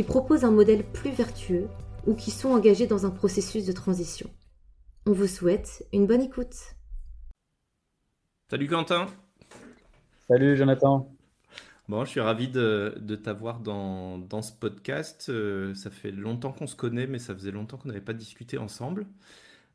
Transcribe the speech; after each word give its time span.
qui 0.00 0.06
proposent 0.06 0.44
un 0.44 0.50
modèle 0.50 0.82
plus 0.82 1.10
vertueux 1.10 1.68
ou 2.06 2.14
qui 2.14 2.30
sont 2.30 2.48
engagés 2.48 2.86
dans 2.86 3.04
un 3.04 3.10
processus 3.10 3.66
de 3.66 3.72
transition. 3.72 4.30
On 5.04 5.12
vous 5.12 5.26
souhaite 5.26 5.86
une 5.92 6.06
bonne 6.06 6.22
écoute. 6.22 6.54
Salut 8.48 8.66
Quentin. 8.66 9.08
Salut 10.26 10.56
Jonathan. 10.56 11.14
Bon, 11.86 12.06
je 12.06 12.12
suis 12.12 12.20
ravi 12.20 12.48
de, 12.48 13.20
t'avoir 13.22 13.60
dans, 13.60 14.16
dans, 14.16 14.40
ce 14.40 14.54
podcast. 14.54 15.26
Euh, 15.28 15.74
ça 15.74 15.90
fait 15.90 16.12
longtemps 16.12 16.52
qu'on 16.52 16.66
se 16.66 16.76
connaît, 16.76 17.06
mais 17.06 17.18
ça 17.18 17.34
faisait 17.34 17.50
longtemps 17.50 17.76
qu'on 17.76 17.88
n'avait 17.88 18.00
pas 18.00 18.14
discuté 18.14 18.56
ensemble. 18.56 19.06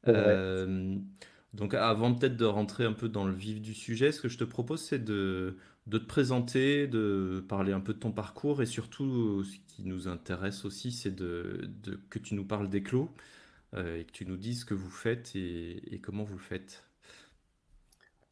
Euh, 0.08 0.98
donc 1.54 1.76
avant 1.76 2.16
peut-être 2.16 2.36
de 2.36 2.46
rentrer 2.46 2.86
un 2.86 2.94
peu 2.94 3.10
dans 3.10 3.26
le 3.26 3.34
vif 3.34 3.62
du 3.62 3.76
sujet, 3.76 4.12
ce 4.12 4.22
que 4.22 4.30
je 4.30 4.40
te 4.40 4.44
propose, 4.44 4.82
c'est 4.82 5.06
de, 5.06 5.58
de 5.88 5.98
te 6.00 6.06
présenter, 6.06 6.88
de 6.88 7.46
parler 7.48 7.72
un 7.72 7.80
peu 7.80 7.94
de 7.94 8.00
ton 8.00 8.12
parcours 8.12 8.62
et 8.62 8.66
surtout, 8.66 9.44
ce 9.44 9.58
qui 9.68 9.84
nous 9.84 10.08
intéresse 10.08 10.66
aussi, 10.66 10.92
c'est 10.92 11.16
que 11.16 12.20
tu 12.20 12.34
nous 12.34 12.46
parles 12.46 12.70
des 12.70 12.82
clos 12.82 13.10
euh, 13.76 14.00
et 14.00 14.06
que 14.06 14.12
tu 14.12 14.26
nous 14.26 14.38
dises 14.38 14.62
ce 14.62 14.66
que 14.66 14.74
vous 14.74 14.90
faites 14.90 15.36
et, 15.36 16.00
comment 16.02 16.24
vous 16.24 16.38
le 16.38 16.42
faites. 16.42 16.84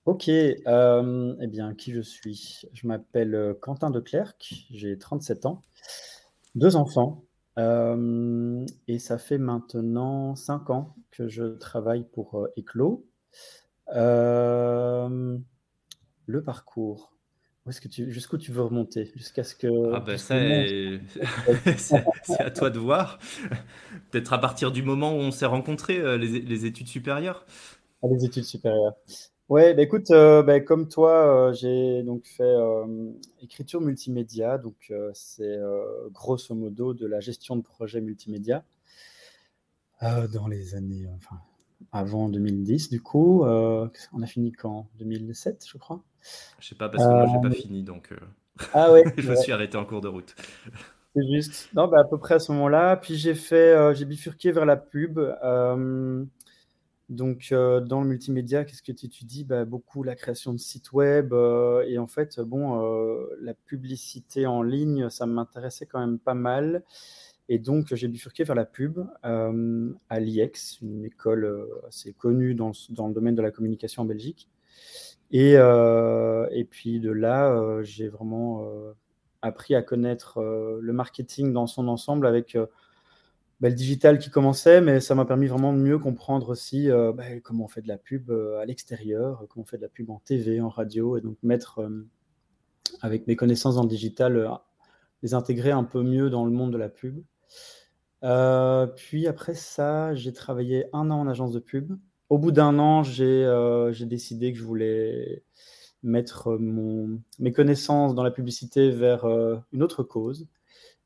Ok, 0.05 0.27
euh, 0.29 1.35
eh 1.39 1.47
bien, 1.47 1.73
qui 1.75 1.93
je 1.93 2.01
suis? 2.01 2.61
Je 2.73 2.87
m'appelle 2.87 3.35
euh, 3.35 3.53
Quentin 3.53 3.89
Declercq, 3.89 4.65
j'ai 4.71 4.97
37 4.97 5.45
ans, 5.45 5.61
deux 6.55 6.75
enfants, 6.75 7.23
et 7.57 8.99
ça 8.99 9.17
fait 9.19 9.37
maintenant 9.37 10.35
5 10.35 10.69
ans 10.71 10.95
que 11.11 11.27
je 11.27 11.55
travaille 11.57 12.03
pour 12.03 12.47
Eclos. 12.57 13.05
le 13.87 15.39
parcours. 16.43 17.12
Est-ce 17.67 17.79
que 17.79 17.87
tu, 17.87 18.11
jusqu'où 18.11 18.37
tu 18.37 18.51
veux 18.51 18.61
remonter? 18.61 19.09
Jusqu'à 19.15 19.45
ce 19.45 19.55
que. 19.55 19.93
Ah 19.93 20.01
ben 20.01 20.17
ça, 20.17 20.35
c'est 21.77 22.41
à 22.41 22.51
toi 22.51 22.69
de 22.69 22.77
voir. 22.77 23.19
Peut-être 24.11 24.33
à 24.33 24.37
partir 24.37 24.71
du 24.71 24.83
moment 24.83 25.13
où 25.13 25.19
on 25.19 25.31
s'est 25.31 25.45
rencontrés, 25.45 25.99
euh, 25.99 26.17
les, 26.17 26.65
études 26.65 26.87
supérieures. 26.87 27.45
Ah, 28.01 28.07
les 28.11 28.25
études 28.25 28.43
supérieures. 28.43 28.95
Ouais, 29.47 29.73
bah 29.73 29.81
écoute, 29.81 30.11
euh, 30.11 30.43
bah, 30.43 30.59
comme 30.59 30.89
toi, 30.89 31.49
euh, 31.49 31.53
j'ai 31.53 32.03
donc 32.03 32.25
fait 32.25 32.53
écriture 33.41 33.79
multimédia. 33.79 34.57
Donc 34.57 34.91
c'est 35.13 35.57
grosso 36.11 36.53
modo 36.53 36.93
de 36.93 37.07
la 37.07 37.21
gestion 37.21 37.55
de 37.55 37.61
projets 37.61 38.01
multimédia 38.01 38.65
dans 40.01 40.47
les 40.49 40.75
années, 40.75 41.07
enfin 41.15 41.37
avant 41.91 42.29
2010 42.29 42.89
du 42.89 43.01
coup. 43.01 43.43
on 43.43 44.21
a 44.21 44.25
fini 44.25 44.51
quand? 44.51 44.87
2007, 44.99 45.65
je 45.67 45.77
crois. 45.77 46.03
Je 46.59 46.69
sais 46.69 46.75
pas 46.75 46.89
parce 46.89 47.03
que 47.03 47.09
moi 47.09 47.25
j'ai 47.27 47.49
pas 47.49 47.55
euh, 47.55 47.59
fini 47.59 47.83
donc 47.83 48.11
euh, 48.11 48.17
ah 48.73 48.91
ouais, 48.91 49.03
je 49.17 49.29
me 49.29 49.35
suis 49.35 49.51
arrêté 49.51 49.77
en 49.77 49.85
cours 49.85 50.01
de 50.01 50.07
route. 50.07 50.35
C'est 51.15 51.27
juste. 51.31 51.69
Non, 51.75 51.87
bah, 51.87 51.99
à 52.01 52.03
peu 52.05 52.17
près 52.17 52.35
à 52.35 52.39
ce 52.39 52.51
moment-là. 52.53 52.97
Puis 52.97 53.15
j'ai 53.15 53.35
fait, 53.35 53.75
euh, 53.75 53.93
j'ai 53.93 54.05
bifurqué 54.05 54.51
vers 54.51 54.65
la 54.65 54.77
pub. 54.77 55.19
donc 57.09 57.49
dans 57.51 58.01
le 58.01 58.07
multimédia, 58.07 58.63
qu'est-ce 58.65 58.81
que 58.81 58.91
tu 58.91 59.05
étudies 59.05 59.43
bah, 59.43 59.65
Beaucoup 59.65 60.03
la 60.03 60.15
création 60.15 60.53
de 60.53 60.57
sites 60.57 60.91
web 60.91 61.33
et 61.33 61.97
en 61.97 62.07
fait, 62.07 62.39
bon, 62.39 63.27
la 63.41 63.53
publicité 63.53 64.45
en 64.45 64.63
ligne, 64.63 65.09
ça 65.09 65.25
m'intéressait 65.25 65.85
quand 65.85 65.99
même 65.99 66.19
pas 66.19 66.35
mal. 66.35 66.83
Et 67.49 67.59
donc 67.59 67.93
j'ai 67.93 68.07
bifurqué 68.07 68.43
vers 68.43 68.55
la 68.55 68.65
pub 68.65 68.99
à 69.23 70.19
l'IEX, 70.19 70.79
une 70.81 71.05
école 71.05 71.67
assez 71.87 72.13
connue 72.13 72.55
dans, 72.55 72.71
dans 72.89 73.07
le 73.07 73.13
domaine 73.13 73.35
de 73.35 73.41
la 73.41 73.51
communication 73.51 74.03
en 74.03 74.05
Belgique. 74.05 74.49
Et, 75.33 75.55
euh, 75.57 76.47
et 76.51 76.63
puis 76.63 76.99
de 76.99 77.11
là, 77.11 77.51
euh, 77.51 77.81
j'ai 77.83 78.07
vraiment 78.07 78.67
euh, 78.67 78.93
appris 79.41 79.73
à 79.73 79.81
connaître 79.81 80.39
le 80.41 80.93
marketing 80.93 81.51
dans 81.51 81.65
son 81.65 81.87
ensemble 81.87 82.27
avec 82.27 82.55
bah, 83.59 83.69
le 83.69 83.75
digital 83.75 84.19
qui 84.19 84.29
commençait, 84.29 84.79
mais 84.79 84.99
ça 84.99 85.15
m'a 85.15 85.25
permis 85.25 85.47
vraiment 85.47 85.73
de 85.73 85.79
mieux 85.79 85.97
comprendre 85.97 86.49
aussi 86.49 86.87
bah, 86.89 87.23
comment 87.43 87.65
on 87.65 87.67
fait 87.67 87.81
de 87.81 87.87
la 87.87 87.97
pub 87.97 88.31
à 88.31 88.65
l'extérieur, 88.65 89.45
comment 89.49 89.63
on 89.63 89.65
fait 89.65 89.77
de 89.77 89.81
la 89.81 89.89
pub 89.89 90.11
en 90.11 90.19
TV, 90.23 90.61
en 90.61 90.69
radio, 90.69 91.17
et 91.17 91.21
donc 91.21 91.37
mettre, 91.43 91.81
avec 93.01 93.27
mes 93.27 93.35
connaissances 93.35 93.75
dans 93.75 93.83
le 93.83 93.89
digital, 93.89 94.49
les 95.23 95.33
intégrer 95.33 95.71
un 95.71 95.83
peu 95.83 96.03
mieux 96.03 96.29
dans 96.29 96.45
le 96.45 96.51
monde 96.51 96.71
de 96.71 96.77
la 96.77 96.89
pub. 96.89 97.21
Puis 98.95 99.27
après 99.27 99.55
ça, 99.55 100.15
j'ai 100.15 100.33
travaillé 100.33 100.85
un 100.93 101.11
an 101.11 101.21
en 101.21 101.27
agence 101.27 101.51
de 101.51 101.59
pub 101.59 101.97
au 102.33 102.39
bout 102.39 102.51
d'un 102.51 102.79
an, 102.79 103.03
euh, 103.19 103.91
j'ai 103.91 104.05
décidé 104.07 104.51
que 104.51 104.57
je 104.57 104.63
voulais 104.63 105.43
mettre 106.01 106.57
mon, 106.57 107.21
mes 107.37 107.51
connaissances 107.51 108.15
dans 108.15 108.23
la 108.23 108.31
publicité 108.31 108.89
vers 108.89 109.25
euh, 109.25 109.57
une 109.71 109.83
autre 109.83 110.01
cause. 110.01 110.47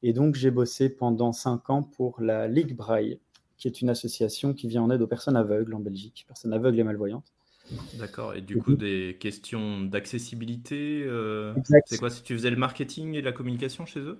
Et 0.03 0.13
donc, 0.13 0.35
j'ai 0.35 0.51
bossé 0.51 0.87
pendant 0.89 1.33
cinq 1.33 1.69
ans 1.69 1.83
pour 1.83 2.21
la 2.21 2.47
Ligue 2.47 2.77
Braille, 2.77 3.19
qui 3.57 3.67
est 3.67 3.81
une 3.81 3.89
association 3.89 4.53
qui 4.53 4.69
vient 4.69 4.83
en 4.83 4.89
aide 4.89 5.01
aux 5.01 5.07
personnes 5.07 5.35
aveugles 5.35 5.73
en 5.73 5.79
Belgique, 5.79 6.23
personnes 6.29 6.53
aveugles 6.53 6.79
et 6.79 6.83
malvoyantes. 6.83 7.33
D'accord. 7.95 8.33
Et 8.33 8.41
du 8.41 8.57
coup, 8.59 8.75
des 8.75 9.17
questions 9.19 9.81
d'accessibilité, 9.81 11.03
euh, 11.05 11.53
c'est 11.87 11.97
quoi? 11.97 12.09
Si 12.09 12.23
tu 12.23 12.33
faisais 12.35 12.51
le 12.51 12.55
marketing 12.55 13.15
et 13.15 13.21
la 13.21 13.33
communication 13.33 13.85
chez 13.85 13.99
eux? 13.99 14.19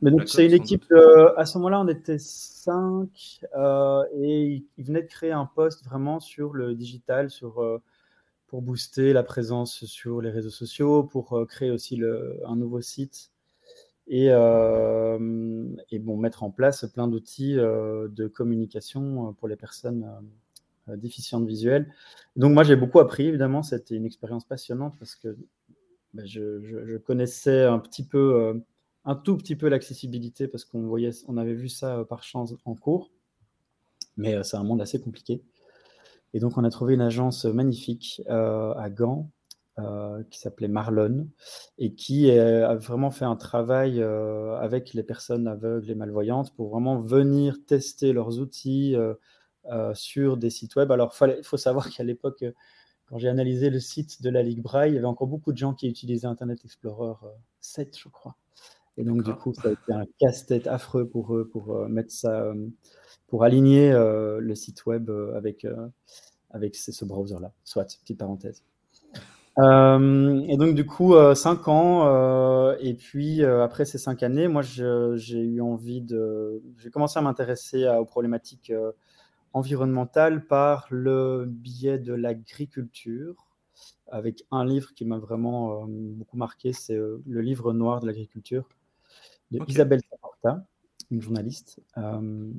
Mais 0.00 0.10
donc, 0.10 0.28
c'est 0.28 0.46
une 0.46 0.52
équipe, 0.52 0.84
euh, 0.92 1.34
à 1.36 1.46
ce 1.46 1.58
moment-là, 1.58 1.80
on 1.80 1.88
était 1.88 2.18
cinq 2.18 3.40
euh, 3.56 4.04
et 4.14 4.64
ils 4.76 4.84
venaient 4.84 5.02
de 5.02 5.08
créer 5.08 5.32
un 5.32 5.46
poste 5.46 5.84
vraiment 5.84 6.20
sur 6.20 6.52
le 6.52 6.74
digital, 6.74 7.30
sur, 7.30 7.62
euh, 7.62 7.82
pour 8.46 8.62
booster 8.62 9.12
la 9.12 9.22
présence 9.22 9.84
sur 9.84 10.20
les 10.20 10.30
réseaux 10.30 10.50
sociaux, 10.50 11.02
pour 11.04 11.46
créer 11.48 11.70
aussi 11.70 11.96
le, 11.96 12.40
un 12.46 12.56
nouveau 12.56 12.80
site. 12.80 13.30
Et, 14.06 14.26
et 14.26 15.98
bon, 15.98 16.16
mettre 16.18 16.42
en 16.42 16.50
place 16.50 16.84
plein 16.92 17.08
d'outils 17.08 17.54
de 17.54 18.26
communication 18.28 19.32
pour 19.32 19.48
les 19.48 19.56
personnes 19.56 20.06
déficientes 20.88 21.46
visuelles. 21.46 21.90
Donc, 22.36 22.52
moi, 22.52 22.64
j'ai 22.64 22.76
beaucoup 22.76 23.00
appris, 23.00 23.28
évidemment, 23.28 23.62
c'était 23.62 23.94
une 23.94 24.04
expérience 24.04 24.44
passionnante 24.44 24.98
parce 24.98 25.16
que 25.16 25.38
ben, 26.12 26.26
je, 26.26 26.62
je, 26.62 26.96
connaissais 26.98 27.64
un 27.64 27.78
petit 27.78 28.04
peu 28.04 28.62
un 29.04 29.14
tout 29.14 29.36
petit 29.36 29.56
peu 29.56 29.68
l'accessibilité 29.68 30.48
parce 30.48 30.64
qu'on 30.64 30.82
voyait, 30.82 31.10
on 31.28 31.36
avait 31.36 31.54
vu 31.54 31.68
ça 31.68 31.98
euh, 31.98 32.04
par 32.04 32.22
chance 32.22 32.54
en 32.64 32.74
cours, 32.74 33.10
mais 34.16 34.34
euh, 34.34 34.42
c'est 34.42 34.56
un 34.56 34.64
monde 34.64 34.80
assez 34.80 35.00
compliqué. 35.00 35.42
Et 36.32 36.40
donc 36.40 36.58
on 36.58 36.64
a 36.64 36.70
trouvé 36.70 36.94
une 36.94 37.00
agence 37.00 37.44
magnifique 37.44 38.22
euh, 38.28 38.74
à 38.74 38.90
Gand 38.90 39.30
qui 40.30 40.38
s'appelait 40.38 40.68
Marlon 40.68 41.26
et 41.78 41.94
qui 41.94 42.30
a 42.30 42.76
vraiment 42.76 43.10
fait 43.10 43.24
un 43.24 43.34
travail 43.34 44.00
avec 44.00 44.94
les 44.94 45.02
personnes 45.02 45.48
aveugles 45.48 45.90
et 45.90 45.96
malvoyantes 45.96 46.54
pour 46.54 46.70
vraiment 46.70 47.00
venir 47.00 47.56
tester 47.66 48.12
leurs 48.12 48.38
outils 48.38 48.94
sur 49.94 50.36
des 50.36 50.50
sites 50.50 50.76
web. 50.76 50.92
Alors 50.92 51.12
il 51.22 51.42
faut 51.42 51.56
savoir 51.56 51.90
qu'à 51.90 52.04
l'époque, 52.04 52.44
quand 53.06 53.18
j'ai 53.18 53.28
analysé 53.28 53.68
le 53.68 53.80
site 53.80 54.22
de 54.22 54.30
la 54.30 54.44
Ligue 54.44 54.62
Braille, 54.62 54.92
il 54.92 54.94
y 54.94 54.98
avait 54.98 55.08
encore 55.08 55.26
beaucoup 55.26 55.52
de 55.52 55.58
gens 55.58 55.74
qui 55.74 55.88
utilisaient 55.88 56.28
Internet 56.28 56.64
Explorer 56.64 57.14
7, 57.60 57.98
je 57.98 58.08
crois. 58.08 58.36
Et 58.96 59.04
donc, 59.04 59.22
du 59.22 59.34
coup, 59.34 59.52
ça 59.54 59.68
a 59.68 59.72
été 59.72 59.92
un 59.92 60.04
casse-tête 60.20 60.66
affreux 60.66 61.08
pour 61.08 61.34
eux 61.34 61.48
pour 61.48 61.74
euh, 61.74 61.88
mettre 61.88 62.12
ça, 62.12 62.42
euh, 62.42 62.68
pour 63.26 63.42
aligner 63.42 63.92
euh, 63.92 64.38
le 64.40 64.54
site 64.54 64.86
web 64.86 65.10
avec, 65.34 65.66
avec 66.50 66.76
ce, 66.76 67.04
browser-là. 67.04 67.52
Soit, 67.64 67.84
petite 68.02 68.18
parenthèse. 68.18 68.62
et 69.58 70.56
donc, 70.56 70.74
du 70.74 70.86
coup, 70.86 71.14
cinq 71.34 71.66
ans. 71.66 72.72
et 72.78 72.94
puis, 72.94 73.44
après 73.44 73.84
ces 73.84 73.98
cinq 73.98 74.22
années, 74.22 74.46
moi, 74.46 74.62
j'ai 74.62 75.40
eu 75.40 75.60
envie 75.60 76.00
de. 76.00 76.62
J'ai 76.78 76.90
commencé 76.90 77.18
à 77.18 77.22
m'intéresser 77.22 77.88
aux 77.88 78.04
problématiques 78.04 78.72
environnementales 79.52 80.46
par 80.46 80.86
le 80.90 81.46
biais 81.48 81.98
de 81.98 82.14
l'agriculture 82.14 83.48
avec 84.08 84.44
un 84.52 84.64
livre 84.64 84.92
qui 84.94 85.04
m'a 85.04 85.18
vraiment 85.18 85.86
beaucoup 85.88 86.36
marqué, 86.36 86.72
c'est 86.72 86.94
le 86.94 87.40
livre 87.40 87.72
noir 87.72 88.00
de 88.00 88.06
l'agriculture 88.06 88.68
de 89.58 89.64
Isabelle 89.68 90.00
Saporta, 90.10 90.66
une 91.10 91.20
journaliste. 91.20 91.80
Euh, 91.98 92.50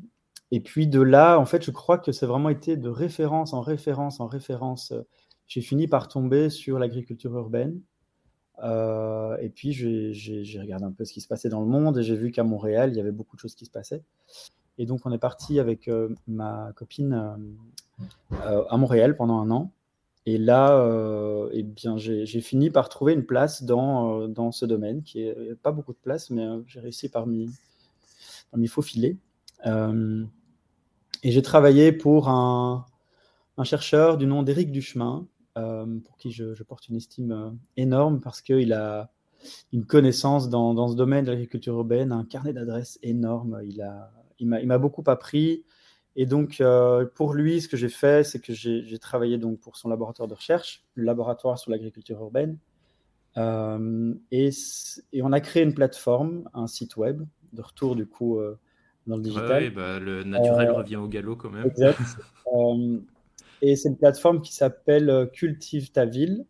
et 0.52 0.60
puis 0.60 0.88
de 0.88 1.02
là, 1.02 1.40
en 1.40 1.46
fait, 1.46 1.64
je 1.64 1.72
crois 1.72 1.98
que 1.98 2.12
c'est 2.12 2.26
vraiment 2.26 2.50
été 2.50 2.78
de 2.78 2.90
référence 2.90 3.54
en 3.54 3.62
référence 3.62 4.20
en 4.20 4.28
référence. 4.28 4.94
J'ai 5.48 5.62
fini 5.62 5.88
par 5.88 6.08
tomber 6.08 6.50
sur 6.50 6.80
l'agriculture 6.80 7.36
urbaine. 7.36 7.82
Euh, 8.64 9.36
et 9.42 9.50
puis 9.50 9.74
j'ai 9.74 10.60
regardé 10.62 10.86
un 10.86 10.92
peu 10.92 11.04
ce 11.04 11.12
qui 11.12 11.20
se 11.20 11.28
passait 11.28 11.50
dans 11.50 11.60
le 11.60 11.68
monde 11.68 11.98
et 11.98 12.04
j'ai 12.04 12.16
vu 12.16 12.32
qu'à 12.32 12.44
Montréal, 12.44 12.92
il 12.92 12.96
y 12.96 13.02
avait 13.02 13.12
beaucoup 13.12 13.36
de 13.36 13.42
choses 13.42 13.56
qui 13.56 13.66
se 13.66 13.72
passaient. 13.72 14.04
Et 14.78 14.86
donc, 14.86 15.06
on 15.06 15.12
est 15.12 15.18
parti 15.18 15.60
avec 15.60 15.90
ma 16.28 16.72
copine 16.76 17.38
à 18.32 18.78
Montréal 18.78 19.16
pendant 19.16 19.40
un 19.40 19.52
an. 19.52 19.72
Et 20.26 20.38
là, 20.38 20.84
eh 21.52 21.64
bien, 21.64 21.98
j'ai 21.98 22.42
fini 22.42 22.72
par 22.72 22.90
trouver 22.90 23.14
une 23.14 23.26
place 23.26 23.64
dans, 23.64 24.28
dans 24.28 24.52
ce 24.52 24.66
domaine, 24.66 25.04
qui 25.04 25.22
est 25.22 25.56
pas 25.62 25.72
beaucoup 25.72 25.94
de 25.94 26.00
place, 26.02 26.32
mais 26.32 26.48
j'ai 26.66 26.80
réussi 26.80 27.10
parmi, 27.10 27.50
parmi 28.50 28.68
faux 28.68 28.82
filets. 28.82 29.18
et 29.66 31.32
j'ai 31.32 31.42
travaillé 31.44 31.92
pour 31.92 32.30
un, 32.30 32.86
un 33.58 33.64
chercheur 33.64 34.18
du 34.18 34.26
nom 34.26 34.44
d'Éric 34.44 34.72
Duchemin, 34.72 35.28
euh, 35.58 35.86
pour 36.04 36.18
qui 36.18 36.32
je, 36.32 36.62
porte 36.64 36.90
une 36.90 36.98
estime 36.98 37.32
euh, 37.32 37.50
énorme 37.78 38.20
parce 38.20 38.42
qu'il 38.42 38.74
a 38.74 39.10
une 39.72 39.86
connaissance 39.86 40.50
dans, 40.50 40.74
dans 40.74 40.90
ce 40.90 40.96
domaine 40.96 41.24
de 41.24 41.32
l'agriculture 41.32 41.76
urbaine, 41.76 42.12
un 42.12 42.26
carnet 42.26 42.52
d'adresses 42.52 43.00
énorme. 43.04 43.62
Il 43.64 43.78
m'a 43.78 44.60
il 44.60 44.68
m'a 44.68 44.78
beaucoup 44.78 45.04
appris. 45.08 45.64
Et 46.16 46.26
donc, 46.26 46.62
euh, 46.62 47.06
pour 47.16 47.34
lui, 47.34 47.62
ce 47.62 47.68
que 47.68 47.78
j'ai 47.78 47.90
fait, 47.90 48.24
c'est 48.24 48.40
que 48.40 48.54
j'ai 48.54 49.00
travaillé 49.00 49.38
donc 49.38 49.60
pour 49.60 49.76
son 49.76 49.90
laboratoire 49.90 50.28
de 50.28 50.34
recherche, 50.34 50.84
le 50.96 51.04
laboratoire 51.04 51.60
sur 51.60 51.72
l'agriculture 51.72 52.20
urbaine. 52.22 52.58
et, 54.32 54.50
et, 55.12 55.22
on 55.22 55.32
a 55.34 55.42
créé 55.42 55.64
une 55.64 55.74
plateforme, 55.74 56.50
un 56.54 56.68
site 56.68 56.96
web, 56.96 57.24
de 57.52 57.62
retour 57.62 57.96
du 57.96 58.06
coup 58.06 58.40
dans 59.08 59.18
le 59.18 59.24
digital. 59.24 59.64
Oui, 59.64 59.70
bah, 59.70 60.00
le 60.00 60.24
naturel 60.24 60.72
revient 60.72 60.96
au 60.96 61.08
galop 61.08 61.36
quand 61.36 61.50
même. 61.50 61.66
Exact. 61.66 62.00
Et 63.62 63.76
c'est 63.76 63.90
une 63.90 63.98
plateforme 63.98 64.42
qui 64.42 64.54
s'appelle 64.54 65.10
euh, 65.10 65.26
Cultive 65.26 65.92
ta 65.92 66.06
ville. 66.06 66.46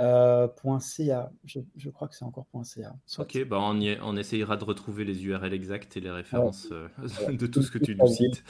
Euh, 0.00 0.46
.ca. 0.80 1.32
Je, 1.44 1.90
crois 1.90 2.08
que 2.08 2.14
c'est 2.14 2.24
encore 2.24 2.46
.ca. 2.62 2.94
Ok, 3.18 3.44
bah 3.48 3.58
on, 3.60 3.80
on 4.02 4.16
essayera 4.16 4.56
de 4.56 4.64
retrouver 4.64 5.04
les 5.04 5.24
URL 5.24 5.52
exactes 5.52 5.96
et 5.96 6.00
les 6.00 6.10
références 6.10 6.68
euh, 6.70 6.88
de 7.32 7.46
tout 7.46 7.62
ce 7.62 7.70
que 7.70 7.78
tu 7.78 7.96
nous 7.96 8.06
cites. 8.06 8.44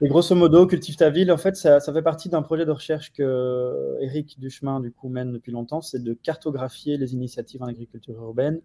Et 0.00 0.08
grosso 0.08 0.34
modo, 0.34 0.66
Cultive 0.66 0.96
ta 0.96 1.10
ville, 1.10 1.30
en 1.30 1.36
fait, 1.36 1.56
ça, 1.56 1.80
fait 1.80 2.02
partie 2.02 2.28
d'un 2.28 2.42
projet 2.42 2.64
de 2.64 2.70
recherche 2.70 3.12
que 3.12 3.96
Eric 4.00 4.38
Duchemin 4.40 4.80
du 4.80 4.92
coup 4.92 5.08
mène 5.10 5.32
depuis 5.32 5.52
longtemps, 5.52 5.82
c'est 5.82 6.02
de 6.02 6.14
cartographier 6.14 6.96
les 6.96 7.12
initiatives 7.12 7.62
en 7.62 7.66
agriculture 7.66 8.14
urbaine, 8.14 8.60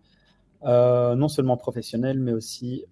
non 0.64 1.28
seulement 1.28 1.58
professionnelles, 1.58 2.20
mais 2.20 2.32
aussi 2.32 2.86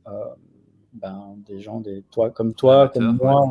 ben, 0.94 1.38
des 1.46 1.62
gens, 1.62 1.80
des, 1.80 2.04
toi, 2.12 2.32
comme 2.32 2.54
toi, 2.54 2.90
comme 2.90 3.16
moi, 3.16 3.50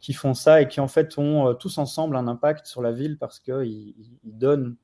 qui 0.00 0.12
font 0.14 0.34
ça 0.34 0.62
et 0.62 0.68
qui 0.68 0.80
en 0.80 0.88
fait 0.88 1.16
ont 1.18 1.48
euh, 1.48 1.54
tous 1.54 1.78
ensemble 1.78 2.16
un 2.16 2.26
impact 2.26 2.66
sur 2.66 2.82
la 2.82 2.92
ville 2.92 3.18
parce 3.18 3.38
qu'ils 3.38 3.94
ils 4.24 4.38
donnent 4.38 4.76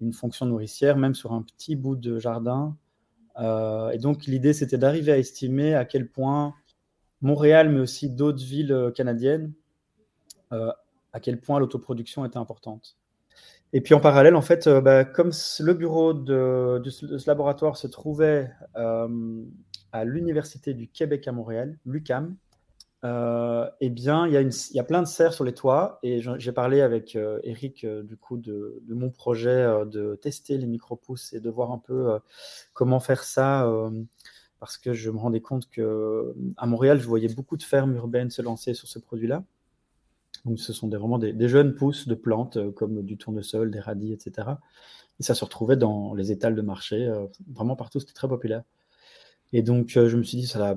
une 0.00 0.12
fonction 0.12 0.46
nourricière 0.46 0.96
même 0.96 1.14
sur 1.14 1.32
un 1.32 1.42
petit 1.42 1.76
bout 1.76 1.96
de 1.96 2.18
jardin. 2.18 2.76
Euh, 3.38 3.90
et 3.90 3.98
donc 3.98 4.26
l'idée 4.26 4.52
c'était 4.52 4.78
d'arriver 4.78 5.12
à 5.12 5.18
estimer 5.18 5.74
à 5.74 5.84
quel 5.84 6.08
point 6.08 6.54
Montréal, 7.22 7.68
mais 7.68 7.80
aussi 7.80 8.08
d'autres 8.08 8.44
villes 8.44 8.72
euh, 8.72 8.90
canadiennes, 8.90 9.52
à 10.50 11.20
quel 11.20 11.40
point 11.40 11.60
l'autoproduction 11.60 12.24
était 12.24 12.38
importante. 12.38 12.96
Et 13.72 13.80
puis 13.80 13.94
en 13.94 14.00
parallèle, 14.00 14.34
en 14.34 14.42
fait, 14.42 14.68
bah, 14.68 15.04
comme 15.04 15.30
le 15.60 15.74
bureau 15.74 16.12
de, 16.12 16.82
ce 16.88 17.26
laboratoire 17.28 17.76
se 17.76 17.86
trouvait 17.86 18.50
à 18.74 20.04
l'Université 20.04 20.74
du 20.74 20.88
Québec 20.88 21.28
à 21.28 21.32
Montréal, 21.32 21.78
l'UCAM, 21.86 22.34
euh, 23.02 23.68
eh 23.80 23.88
bien, 23.88 24.26
il 24.26 24.32
y, 24.32 24.36
a 24.78 24.82
a 24.82 24.84
plein 24.84 25.00
de 25.00 25.06
serres 25.06 25.32
sur 25.32 25.44
les 25.44 25.54
toits 25.54 25.98
et 26.02 26.20
j'ai 26.20 26.52
parlé 26.52 26.82
avec 26.82 27.16
euh, 27.16 27.40
Eric 27.44 27.84
euh, 27.84 28.02
du 28.02 28.18
coup 28.18 28.36
de, 28.36 28.82
mon 28.88 29.10
projet 29.10 29.66
de 29.86 30.16
tester 30.16 30.58
les 30.58 30.66
micro-pousses 30.66 31.32
et 31.32 31.40
de 31.40 31.48
voir 31.48 31.72
un 31.72 31.78
peu 31.78 32.18
comment 32.74 33.00
faire 33.00 33.24
ça 33.24 33.70
parce 34.58 34.76
que 34.76 34.92
je 34.92 35.10
me 35.10 35.16
rendais 35.18 35.40
compte 35.40 35.70
que 35.70 36.34
à 36.58 36.66
Montréal, 36.66 37.00
je 37.00 37.06
voyais 37.06 37.28
beaucoup 37.28 37.56
de 37.56 37.62
fermes 37.62 37.94
urbaines 37.94 38.30
se 38.30 38.42
lancer 38.42 38.74
sur 38.74 38.88
ce 38.88 38.98
produit-là. 38.98 39.44
Donc, 40.44 40.58
ce 40.58 40.72
sont 40.72 40.88
des, 40.88 40.96
vraiment 40.96 41.18
des, 41.18 41.32
des, 41.32 41.48
jeunes 41.48 41.74
pousses 41.74 42.08
de 42.08 42.14
plantes 42.14 42.70
comme 42.72 43.02
du 43.02 43.16
tournesol, 43.16 43.70
des 43.70 43.80
radis, 43.80 44.12
etc. 44.12 44.48
Et 45.18 45.22
ça 45.22 45.34
se 45.34 45.44
retrouvait 45.44 45.76
dans 45.76 46.14
les 46.14 46.32
étals 46.32 46.54
de 46.54 46.62
marché, 46.62 47.10
vraiment 47.50 47.76
partout, 47.76 48.00
c'était 48.00 48.12
très 48.12 48.28
populaire. 48.28 48.62
Et 49.52 49.62
donc, 49.62 49.88
je 49.88 50.16
me 50.16 50.22
suis 50.22 50.38
dit, 50.38 50.46
ça 50.46 50.58
va 50.58 50.76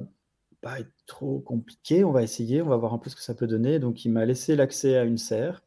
pas 0.63 0.79
être 0.79 0.93
trop 1.05 1.39
compliqué. 1.39 2.03
On 2.03 2.11
va 2.11 2.23
essayer, 2.23 2.61
on 2.61 2.69
va 2.69 2.77
voir 2.77 2.93
un 2.93 2.97
peu 2.97 3.09
ce 3.09 3.15
que 3.15 3.21
ça 3.21 3.35
peut 3.35 3.47
donner. 3.47 3.77
Donc, 3.77 4.05
il 4.05 4.11
m'a 4.11 4.25
laissé 4.25 4.55
l'accès 4.55 4.97
à 4.97 5.03
une 5.03 5.17
serre. 5.17 5.61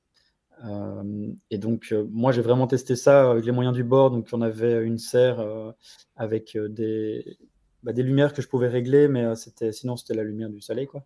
Euh, 0.65 1.31
et 1.51 1.59
donc, 1.59 1.89
euh, 1.93 2.09
moi, 2.11 2.33
j'ai 2.33 2.41
vraiment 2.41 2.67
testé 2.67 2.97
ça 2.97 3.31
avec 3.31 3.45
les 3.45 3.53
moyens 3.53 3.77
du 3.77 3.85
bord. 3.85 4.11
Donc, 4.11 4.27
on 4.33 4.41
avait 4.41 4.83
une 4.83 4.99
serre 4.99 5.39
euh, 5.41 5.71
avec 6.17 6.57
des, 6.71 7.37
bah, 7.83 7.93
des 7.93 8.03
lumières 8.03 8.33
que 8.33 8.41
je 8.41 8.49
pouvais 8.49 8.69
régler, 8.69 9.07
mais 9.07 9.37
c'était, 9.37 9.71
sinon, 9.71 9.97
c'était 9.97 10.15
la 10.15 10.25
lumière 10.25 10.49
du 10.49 10.63
soleil. 10.63 10.87
Quoi. 10.87 11.05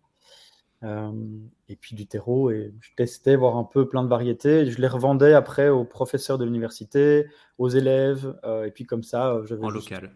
et 1.67 1.75
puis 1.75 1.93
du 1.93 2.07
terreau. 2.07 2.49
Et 2.49 2.73
je 2.79 2.91
testais, 2.95 3.35
voir 3.35 3.57
un 3.57 3.65
peu 3.65 3.89
plein 3.89 4.03
de 4.03 4.09
variétés. 4.09 4.67
je 4.67 4.79
les 4.79 4.87
revendais 4.87 5.33
après 5.33 5.67
aux 5.67 5.83
professeurs 5.83 6.37
de 6.37 6.45
l'université, 6.45 7.27
aux 7.57 7.67
élèves. 7.67 8.39
et 8.65 8.71
puis, 8.71 8.85
comme 8.85 9.03
ça, 9.03 9.41
j'avais. 9.43 9.65
En 9.65 9.69
local. 9.69 10.11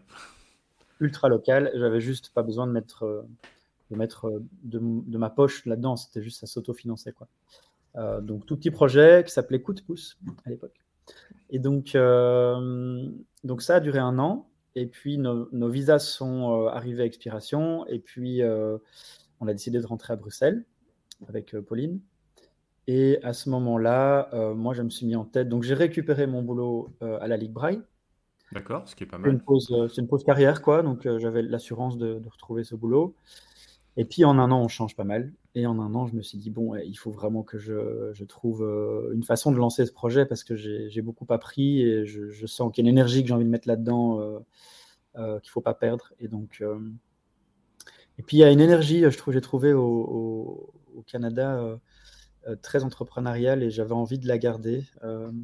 Ultra 0.98 1.28
local. 1.28 1.70
J'avais 1.74 2.00
juste 2.00 2.32
pas 2.32 2.42
besoin 2.42 2.66
de 2.66 2.72
mettre 2.72 3.26
de 3.90 3.96
mettre 3.96 4.26
euh, 4.26 4.42
de, 4.62 5.18
ma 5.18 5.30
poche 5.30 5.64
là-dedans. 5.66 5.96
C'était 5.96 6.22
juste 6.22 6.42
à 6.42 6.46
s'autofinancer. 6.46 7.12
Quoi. 7.12 7.28
Euh, 7.96 8.20
donc, 8.20 8.46
tout 8.46 8.56
petit 8.56 8.70
projet 8.70 9.22
qui 9.26 9.32
s'appelait 9.32 9.60
Coup 9.60 9.74
de 9.74 9.80
pouce 9.80 10.18
à 10.44 10.50
l'époque. 10.50 10.84
Et 11.50 11.58
donc, 11.58 11.94
euh, 11.94 13.08
donc, 13.44 13.62
ça 13.62 13.76
a 13.76 13.80
duré 13.80 13.98
un 13.98 14.18
an. 14.18 14.48
Et 14.74 14.86
puis, 14.86 15.16
nos, 15.16 15.68
visas 15.68 16.00
sont 16.00 16.66
arrivés 16.66 17.02
à 17.02 17.06
expiration. 17.06 17.86
Et 17.86 17.98
puis, 17.98 18.42
on 19.40 19.48
a 19.48 19.52
décidé 19.52 19.80
de 19.80 19.86
rentrer 19.86 20.12
à 20.12 20.16
Bruxelles 20.16 20.66
avec 21.28 21.56
Pauline. 21.60 22.00
Et 22.86 23.18
à 23.22 23.32
ce 23.32 23.48
moment-là, 23.48 24.28
moi, 24.54 24.74
je 24.74 24.82
me 24.82 24.90
suis 24.90 25.06
mis 25.06 25.16
en 25.16 25.24
tête. 25.24 25.48
Donc, 25.48 25.62
j'ai 25.62 25.72
récupéré 25.72 26.26
mon 26.26 26.42
boulot 26.42 26.92
à 27.00 27.26
la 27.26 27.38
Ligue 27.38 27.52
Braille. 27.52 27.80
D'accord, 28.52 28.86
ce 28.86 28.94
qui 28.94 29.04
est 29.04 29.06
pas 29.06 29.16
mal. 29.16 29.30
C'est 29.30 30.02
une 30.02 30.08
pause, 30.08 30.24
carrière, 30.24 30.60
quoi. 30.60 30.82
Donc, 30.82 31.08
j'avais 31.16 31.40
l'assurance 31.40 31.96
de, 31.96 32.18
de, 32.18 32.28
retrouver 32.28 32.62
ce 32.62 32.74
boulot. 32.74 33.14
Et 33.96 34.04
puis 34.04 34.24
en 34.24 34.38
un 34.38 34.50
an, 34.50 34.60
on 34.60 34.68
change 34.68 34.94
pas 34.94 35.04
mal. 35.04 35.32
Et 35.54 35.66
en 35.66 35.78
un 35.80 35.94
an, 35.94 36.06
je 36.06 36.14
me 36.14 36.20
suis 36.20 36.36
dit, 36.36 36.50
bon, 36.50 36.76
il 36.76 36.94
faut 36.96 37.10
vraiment 37.10 37.42
que 37.42 37.58
je, 37.58 38.24
trouve 38.24 38.62
euh, 38.62 39.12
une 39.14 39.24
façon 39.24 39.50
de 39.50 39.56
lancer 39.56 39.86
ce 39.86 39.92
projet 39.92 40.26
parce 40.26 40.44
que 40.44 40.54
j'ai 40.54 41.02
beaucoup 41.02 41.26
appris 41.30 41.80
et 41.80 42.04
je, 42.04 42.46
sens 42.46 42.70
qu'il 42.72 42.84
y 42.84 42.88
a 42.88 42.90
une 42.90 42.94
énergie 42.94 43.22
que 43.22 43.28
j'ai 43.28 43.34
envie 43.34 43.44
de 43.44 43.50
mettre 43.50 43.68
là-dedans 43.68 44.20
euh, 44.20 44.38
euh, 45.16 45.40
qu'il 45.40 45.48
ne 45.48 45.52
faut 45.52 45.62
pas 45.62 45.72
perdre. 45.72 46.12
Et 46.20 46.28
donc, 46.28 46.62
et 48.18 48.22
puis 48.22 48.36
il 48.36 48.40
y 48.40 48.44
a 48.44 48.50
une 48.50 48.60
énergie, 48.60 49.00
je 49.00 49.16
trouve, 49.16 49.32
j'ai 49.32 49.40
trouvé 49.40 49.72
au, 49.72 50.72
Canada 51.06 51.78
très 52.62 52.82
entrepreneuriale 52.82 53.62
et 53.62 53.70
j'avais 53.70 53.92
envie 53.92 54.18
de 54.18 54.26
la 54.26 54.38
garder 54.38 54.84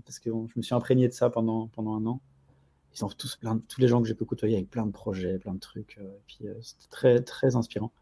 parce 0.05 0.19
que 0.19 0.31
je 0.31 0.53
me 0.57 0.63
suis 0.63 0.75
imprégné 0.75 1.09
de 1.09 1.13
ça 1.13 1.31
pendant, 1.31 1.69
pendant 1.69 1.95
un 1.95 2.07
an. 2.07 2.21
Ils 2.95 2.99
sont 2.99 3.09
tous 3.09 3.37
plein, 3.37 3.59
tous 3.69 3.81
les 3.81 3.89
gens 3.89 4.03
que 4.03 4.09
j'ai 4.09 4.15
pu 4.15 4.25
côtoyer 4.25 4.57
avec 4.57 4.69
plein 4.69 4.85
de 4.85 4.93
projets, 4.93 5.39
plein 5.39 5.55
de 5.55 5.61
trucs. 5.61 5.99
et 5.99 6.21
puis 6.27 6.47
c'était 6.61 6.89
très, 6.91 7.21
très 7.21 7.57
inspirant. 7.57 7.93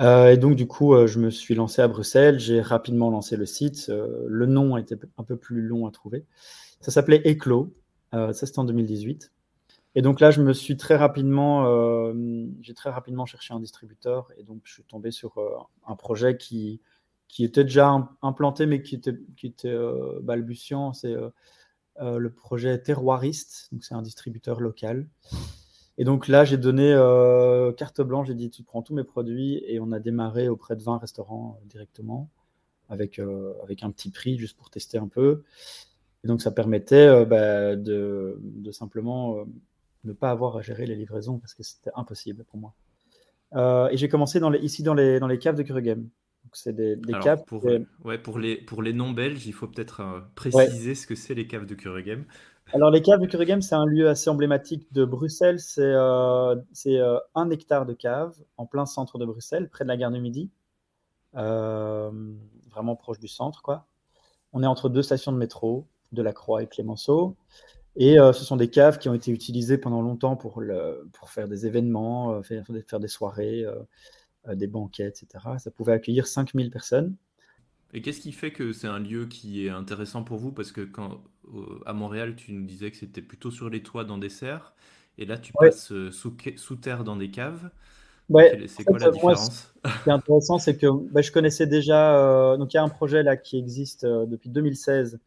Euh, 0.00 0.32
et 0.32 0.36
donc, 0.36 0.56
du 0.56 0.66
coup, 0.66 0.94
euh, 0.94 1.06
je 1.06 1.18
me 1.18 1.30
suis 1.30 1.54
lancé 1.54 1.82
à 1.82 1.88
Bruxelles. 1.88 2.38
J'ai 2.38 2.60
rapidement 2.60 3.10
lancé 3.10 3.36
le 3.36 3.46
site. 3.46 3.86
Euh, 3.88 4.24
le 4.26 4.46
nom 4.46 4.76
était 4.76 4.96
un 5.18 5.24
peu 5.24 5.36
plus 5.36 5.62
long 5.62 5.86
à 5.86 5.90
trouver. 5.90 6.24
Ça 6.80 6.90
s'appelait 6.90 7.22
Eclos. 7.24 7.72
ça, 8.12 8.32
c'était 8.32 8.58
en 8.58 8.64
2018. 8.64 9.32
Et 9.96 10.02
donc 10.02 10.20
là, 10.20 10.30
je 10.32 10.42
me 10.42 10.52
suis 10.52 10.76
très 10.76 10.96
rapidement, 10.96 11.64
j'ai 12.60 12.74
très 12.74 12.90
rapidement 12.90 13.26
cherché 13.26 13.54
un 13.54 13.60
distributeur. 13.60 14.28
Et 14.36 14.42
donc, 14.42 14.60
je 14.64 14.72
suis 14.74 14.82
tombé 14.84 15.10
sur 15.10 15.34
un 15.86 15.96
projet 15.96 16.36
qui, 16.36 16.80
qui 17.28 17.44
était 17.44 17.64
déjà 17.64 17.96
implanté, 18.22 18.66
mais 18.66 18.82
qui 18.82 18.96
était, 18.96 19.16
qui 19.36 19.46
était 19.46 19.74
balbutiant. 20.20 20.92
C'est 20.92 21.14
le 22.00 22.30
projet 22.30 22.78
Terroiriste. 22.82 23.68
Donc, 23.72 23.84
c'est 23.84 23.94
un 23.94 24.02
distributeur 24.02 24.60
local. 24.60 25.08
Et 25.96 26.04
donc 26.04 26.26
là, 26.28 26.44
j'ai 26.44 26.56
donné 26.56 26.92
euh, 26.92 27.72
carte 27.72 28.00
blanche, 28.00 28.26
j'ai 28.26 28.34
dit 28.34 28.50
tu 28.50 28.62
prends 28.62 28.82
tous 28.82 28.94
mes 28.94 29.04
produits 29.04 29.62
et 29.66 29.78
on 29.78 29.92
a 29.92 30.00
démarré 30.00 30.48
auprès 30.48 30.74
de 30.76 30.82
20 30.82 30.98
restaurants 30.98 31.58
euh, 31.60 31.66
directement 31.66 32.30
avec, 32.88 33.18
euh, 33.18 33.52
avec 33.62 33.82
un 33.82 33.90
petit 33.90 34.10
prix 34.10 34.36
juste 34.36 34.56
pour 34.56 34.70
tester 34.70 34.98
un 34.98 35.08
peu. 35.08 35.42
Et 36.24 36.28
donc 36.28 36.42
ça 36.42 36.50
permettait 36.50 37.24
bah, 37.26 37.76
de, 37.76 38.38
de, 38.40 38.72
simplement 38.72 39.44
ne 40.04 40.12
pas 40.14 40.30
avoir 40.30 40.56
à 40.56 40.62
gérer 40.62 40.86
les 40.86 40.96
livraisons 40.96 41.38
parce 41.38 41.52
que 41.52 41.62
c'était 41.62 41.90
impossible 41.96 42.44
pour 42.44 42.58
moi. 42.58 43.90
et 43.90 43.96
j'ai 43.98 44.08
commencé 44.08 44.40
dans 44.40 44.48
les, 44.48 44.58
ici 44.60 44.82
dans 44.82 44.94
les, 44.94 45.20
dans 45.20 45.26
les 45.26 45.38
caves 45.38 45.54
de 45.54 45.62
Curregame. 45.62 46.08
C'est 46.52 46.74
des, 46.74 46.96
des 46.96 47.12
caves. 47.22 47.44
Pour, 47.44 47.64
ouais, 48.04 48.18
pour 48.18 48.38
les, 48.38 48.56
pour 48.56 48.82
les 48.82 48.94
non-belges, 48.94 49.46
il 49.46 49.52
faut 49.52 49.66
peut-être 49.66 50.24
préciser 50.34 50.94
ce 50.94 51.06
que 51.06 51.14
c'est 51.14 51.34
les 51.34 51.46
caves 51.46 51.66
de 51.66 51.74
Curregame. 51.74 52.24
Alors, 52.72 52.90
les 52.90 53.02
caves 53.02 53.20
de 53.20 53.26
Curregem, 53.26 53.62
c'est 53.62 53.74
un 53.74 53.86
lieu 53.86 54.08
assez 54.08 54.30
emblématique 54.30 54.92
de 54.92 55.04
Bruxelles. 55.04 55.60
C'est 55.60 55.82
euh, 55.82 56.56
euh, 56.86 57.20
un 57.34 57.50
hectare 57.50 57.86
de 57.86 57.92
cave 57.92 58.34
en 58.56 58.66
plein 58.66 58.86
centre 58.86 59.18
de 59.18 59.24
Bruxelles, 59.24 59.68
près 59.68 59.84
de 59.84 59.88
la 59.88 59.96
gare 59.96 60.10
du 60.10 60.20
Midi. 60.20 60.50
Euh, 61.36 62.10
vraiment 62.70 62.96
proche 62.96 63.18
du 63.18 63.28
centre, 63.28 63.62
quoi. 63.62 63.86
On 64.52 64.62
est 64.62 64.66
entre 64.66 64.88
deux 64.88 65.02
stations 65.02 65.32
de 65.32 65.36
métro, 65.36 65.86
de 66.12 66.22
la 66.22 66.32
Croix 66.32 66.62
et 66.62 66.66
Clémenceau. 66.66 67.36
Et 67.96 68.16
ce 68.16 68.44
sont 68.44 68.56
des 68.56 68.70
caves 68.70 68.98
qui 68.98 69.08
ont 69.08 69.14
été 69.14 69.30
utilisées 69.30 69.78
pendant 69.78 70.02
longtemps 70.02 70.36
pour, 70.36 70.60
le, 70.60 71.08
pour 71.12 71.30
faire 71.30 71.46
des 71.48 71.66
événements, 71.66 72.42
faire, 72.42 72.64
faire, 72.88 73.00
des 73.00 73.08
soirées. 73.08 73.64
des 74.52 74.66
banquets, 74.66 75.06
etc. 75.06 75.26
Ça 75.58 75.70
pouvait 75.70 75.92
accueillir 75.92 76.26
5000 76.26 76.70
personnes. 76.70 77.16
Et 77.94 78.02
qu'est-ce 78.02 78.20
qui 78.20 78.32
fait 78.32 78.50
que 78.50 78.72
c'est 78.72 78.88
un 78.88 78.98
lieu 78.98 79.26
qui 79.26 79.66
est 79.66 79.70
intéressant 79.70 80.24
pour 80.24 80.38
vous? 80.38 80.52
Parce 80.52 80.72
que 80.72 80.82
quand 80.82 81.22
à 81.86 81.92
Montréal, 81.92 82.34
tu 82.36 82.52
nous 82.52 82.64
disais 82.64 82.90
que 82.90 82.96
c'était 82.96 83.22
plutôt 83.22 83.50
sur 83.50 83.70
les 83.70 83.82
toits 83.82 84.04
dans 84.04 84.18
des 84.18 84.28
serres, 84.28 84.74
et 85.18 85.26
là 85.26 85.38
tu 85.38 85.52
passes 85.52 85.92
sous, 86.10 86.36
sous 86.56 86.76
terre 86.76 87.04
dans 87.04 87.16
des 87.16 87.30
caves. 87.30 87.70
c'est 88.66 88.84
quoi 88.84 88.98
la 88.98 89.10
différence? 89.10 89.72
Ce 89.84 90.02
qui 90.02 90.08
est 90.08 90.12
intéressant, 90.12 90.58
c'est 90.58 90.76
que 90.76 90.86
bah, 91.12 91.22
je 91.22 91.30
connaissais 91.30 91.66
déjà. 91.66 92.56
donc 92.58 92.74
il 92.74 92.76
y 92.76 92.80
a 92.80 92.82
un 92.82 92.88
projet 92.88 93.22
là 93.22 93.36
qui 93.36 93.58
existe 93.58 94.04
depuis 94.04 94.50
2016 94.50 95.20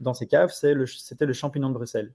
dans 0.00 0.14
ces 0.14 0.26
caves, 0.26 0.52
c'était 0.52 1.26
le, 1.26 1.32
champignon 1.32 1.68
de 1.68 1.74
Bruxelles. 1.74 2.12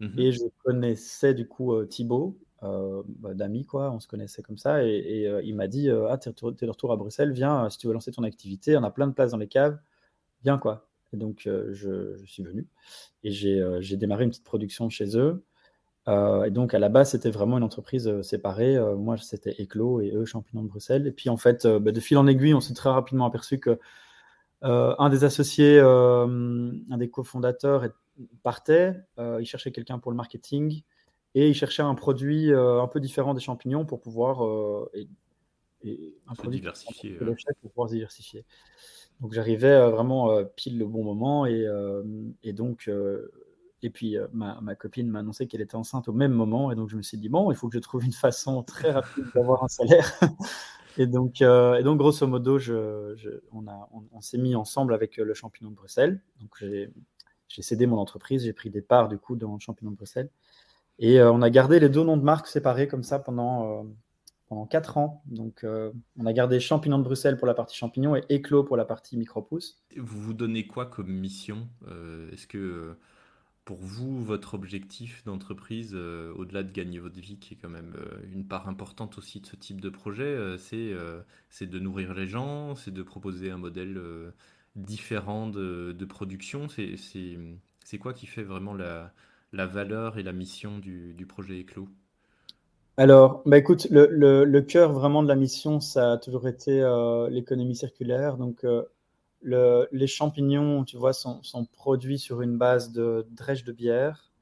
Mhm. 0.00 0.18
Et 0.18 0.32
je 0.32 0.40
connaissais 0.64 1.34
du 1.34 1.46
coup 1.46 1.74
euh, 1.74 1.86
Thibaut, 1.86 2.36
euh, 2.62 3.02
bah, 3.06 3.34
d'amis, 3.34 3.64
quoi, 3.64 3.90
on 3.90 4.00
se 4.00 4.08
connaissait 4.08 4.42
comme 4.42 4.58
ça, 4.58 4.84
et, 4.84 5.26
euh, 5.26 5.42
il 5.42 5.54
m'a 5.54 5.66
dit 5.66 5.90
Ah, 5.90 6.18
t'es 6.18 6.30
de 6.30 6.70
retour 6.70 6.92
à 6.92 6.96
Bruxelles, 6.96 7.32
viens, 7.32 7.68
si 7.70 7.78
tu 7.78 7.86
veux 7.86 7.92
lancer 7.92 8.12
ton 8.12 8.22
activité, 8.24 8.76
on 8.76 8.84
a 8.84 8.90
plein 8.90 9.06
de 9.06 9.12
places 9.12 9.32
dans 9.32 9.38
les 9.38 9.48
caves, 9.48 9.78
viens, 10.44 10.58
quoi. 10.58 10.88
Et 11.12 11.16
donc, 11.16 11.42
je, 11.44 12.16
suis 12.26 12.42
venu, 12.42 12.66
et 13.24 13.30
j'ai 13.30 13.96
démarré 13.96 14.24
une 14.24 14.30
petite 14.30 14.44
production 14.44 14.88
chez 14.88 15.16
eux. 15.16 15.44
et 16.08 16.50
donc, 16.50 16.74
à 16.74 16.78
la 16.78 16.88
base, 16.88 17.10
c'était 17.10 17.30
vraiment 17.30 17.58
une 17.58 17.64
entreprise 17.64 18.22
séparée. 18.22 18.78
moi, 18.96 19.16
c'était 19.16 19.54
Éclos 19.58 20.00
et 20.00 20.12
eux, 20.14 20.24
Champignons 20.24 20.62
de 20.62 20.68
Bruxelles. 20.68 21.06
Et 21.06 21.12
puis, 21.12 21.28
en 21.30 21.36
fait, 21.36 21.66
bah, 21.66 21.92
de 21.92 22.00
fil 22.00 22.16
en 22.18 22.26
aiguille, 22.26 22.54
on 22.54 22.60
s'est 22.60 22.74
très 22.74 22.90
rapidement 22.90 23.26
aperçu 23.26 23.58
que 23.58 23.78
euh, 24.62 24.94
un 24.98 25.08
des 25.08 25.24
associés, 25.24 25.78
euh, 25.78 26.72
un 26.90 26.98
des 26.98 27.08
cofondateurs 27.08 27.86
partait, 28.42 28.94
euh, 29.18 29.38
il 29.40 29.46
cherchait 29.46 29.72
quelqu'un 29.72 29.98
pour 29.98 30.10
le 30.10 30.16
marketing 30.16 30.82
et 31.34 31.48
il 31.48 31.54
cherchait 31.54 31.82
un 31.82 31.94
produit 31.94 32.52
un 32.52 32.88
peu 32.88 33.00
différent 33.00 33.34
des 33.34 33.40
champignons 33.40 33.84
pour 33.84 34.00
pouvoir 34.00 34.42
et, 34.94 35.08
un 36.26 36.34
produit 36.34 36.58
diversifier, 36.58 37.16
pour 37.60 37.70
pouvoir 37.70 37.88
diversifier. 37.88 38.44
Donc 39.20 39.32
j'arrivais 39.32 39.90
vraiment 39.90 40.44
pile 40.56 40.78
le 40.78 40.86
bon 40.86 41.04
moment 41.04 41.46
et, 41.46 41.66
et 42.42 42.52
donc 42.52 42.90
et 43.82 43.90
puis 43.90 44.16
ma, 44.32 44.60
ma, 44.60 44.74
copine 44.74 45.08
m'a 45.08 45.20
annoncé 45.20 45.46
qu'elle 45.46 45.60
était 45.60 45.76
enceinte 45.76 46.08
au 46.08 46.12
même 46.12 46.32
moment 46.32 46.72
et 46.72 46.74
donc 46.74 46.90
je 46.90 46.96
me 46.96 47.02
suis 47.02 47.16
dit 47.16 47.28
bon 47.28 47.50
il 47.50 47.56
faut 47.56 47.68
que 47.68 47.74
je 47.74 47.80
trouve 47.80 48.04
une 48.04 48.12
façon 48.12 48.62
très 48.62 48.90
rapide 48.90 49.24
d'avoir 49.34 49.62
un 49.62 49.68
salaire 49.68 50.18
et 50.98 51.06
donc, 51.06 51.42
euh, 51.42 51.76
et 51.76 51.82
donc, 51.82 51.98
grosso 51.98 52.26
modo, 52.26 52.58
je, 52.58 53.16
on, 53.52 53.66
a, 53.68 53.88
on, 54.12 54.20
s'est 54.20 54.38
mis 54.38 54.54
ensemble 54.54 54.94
avec 54.94 55.18
euh, 55.18 55.24
le 55.24 55.34
champignon 55.34 55.70
de 55.70 55.76
Bruxelles. 55.76 56.20
Donc, 56.40 56.56
j'ai 56.60 57.62
cédé 57.62 57.86
mon 57.86 57.98
entreprise, 57.98 58.44
j'ai 58.44 58.52
pris 58.52 58.70
des 58.70 58.82
parts 58.82 59.08
du 59.08 59.18
coup 59.18 59.36
dans 59.36 59.54
le 59.54 59.60
champignon 59.60 59.90
de 59.90 59.96
Bruxelles. 59.96 60.30
Et 61.00 61.20
euh, 61.20 61.32
on 61.32 61.42
a 61.42 61.50
gardé 61.50 61.80
les 61.80 61.88
deux 61.88 62.04
noms 62.04 62.16
de 62.16 62.22
marque 62.22 62.46
séparés 62.46 62.86
comme 62.86 63.02
ça 63.02 63.18
pendant, 63.18 63.84
pendant 64.48 64.66
4 64.66 64.98
ans. 64.98 65.22
Donc, 65.26 65.64
on 65.64 66.26
a 66.26 66.32
gardé 66.32 66.60
champignon 66.60 66.98
de 66.98 67.04
Bruxelles 67.04 67.36
pour 67.36 67.48
la 67.48 67.54
partie 67.54 67.76
champignon 67.76 68.14
et 68.14 68.24
éclos 68.28 68.62
pour 68.62 68.76
la 68.76 68.84
partie 68.84 69.16
micro-pousse. 69.16 69.82
Vous 69.96 70.20
vous 70.20 70.34
donnez 70.34 70.66
quoi 70.68 70.86
comme 70.86 71.10
mission 71.10 71.68
Est-ce 72.32 72.46
que 72.46 72.96
pour 73.70 73.78
vous, 73.78 74.24
votre 74.24 74.54
objectif 74.54 75.22
d'entreprise, 75.24 75.92
euh, 75.94 76.32
au-delà 76.34 76.64
de 76.64 76.72
gagner 76.72 76.98
votre 76.98 77.20
vie, 77.20 77.38
qui 77.38 77.54
est 77.54 77.56
quand 77.56 77.68
même 77.68 77.94
euh, 77.96 78.18
une 78.32 78.44
part 78.44 78.68
importante 78.68 79.16
aussi 79.16 79.40
de 79.40 79.46
ce 79.46 79.54
type 79.54 79.80
de 79.80 79.90
projet, 79.90 80.24
euh, 80.24 80.56
c'est 80.58 81.66
de 81.66 81.78
nourrir 81.78 82.12
les 82.12 82.26
gens, 82.26 82.74
c'est 82.74 82.90
de 82.90 83.02
proposer 83.04 83.50
un 83.50 83.58
modèle 83.58 84.00
différent 84.74 85.46
de, 85.46 86.04
production. 86.08 86.66
C'est 86.68 87.98
quoi 88.00 88.12
qui 88.12 88.26
fait 88.26 88.42
vraiment 88.42 88.74
la, 88.74 89.12
la, 89.52 89.66
valeur 89.66 90.18
et 90.18 90.22
la 90.22 90.32
mission 90.32 90.78
du, 90.78 91.14
du 91.14 91.26
projet 91.26 91.58
Éclos 91.58 91.88
alors, 92.96 93.40
bah 93.46 93.56
écoute, 93.56 93.86
le, 93.90 94.08
le, 94.10 94.44
le, 94.44 94.60
cœur 94.60 94.92
vraiment 94.92 95.22
de 95.22 95.28
la 95.28 95.36
mission, 95.36 95.80
ça 95.80 96.12
a 96.12 96.18
toujours 96.18 96.46
été 96.46 96.82
l'économie 97.30 97.74
circulaire. 97.74 98.36
Donc, 98.36 98.62
les 99.42 100.06
champignons, 100.06 100.84
tu 100.84 100.96
vois, 100.96 101.12
sont, 101.12 101.40
produits 101.72 102.18
sur 102.18 102.42
une 102.42 102.58
base 102.58 102.92
de 102.92 103.26
drèche 103.30 103.64
de 103.64 103.72
bière 103.72 104.32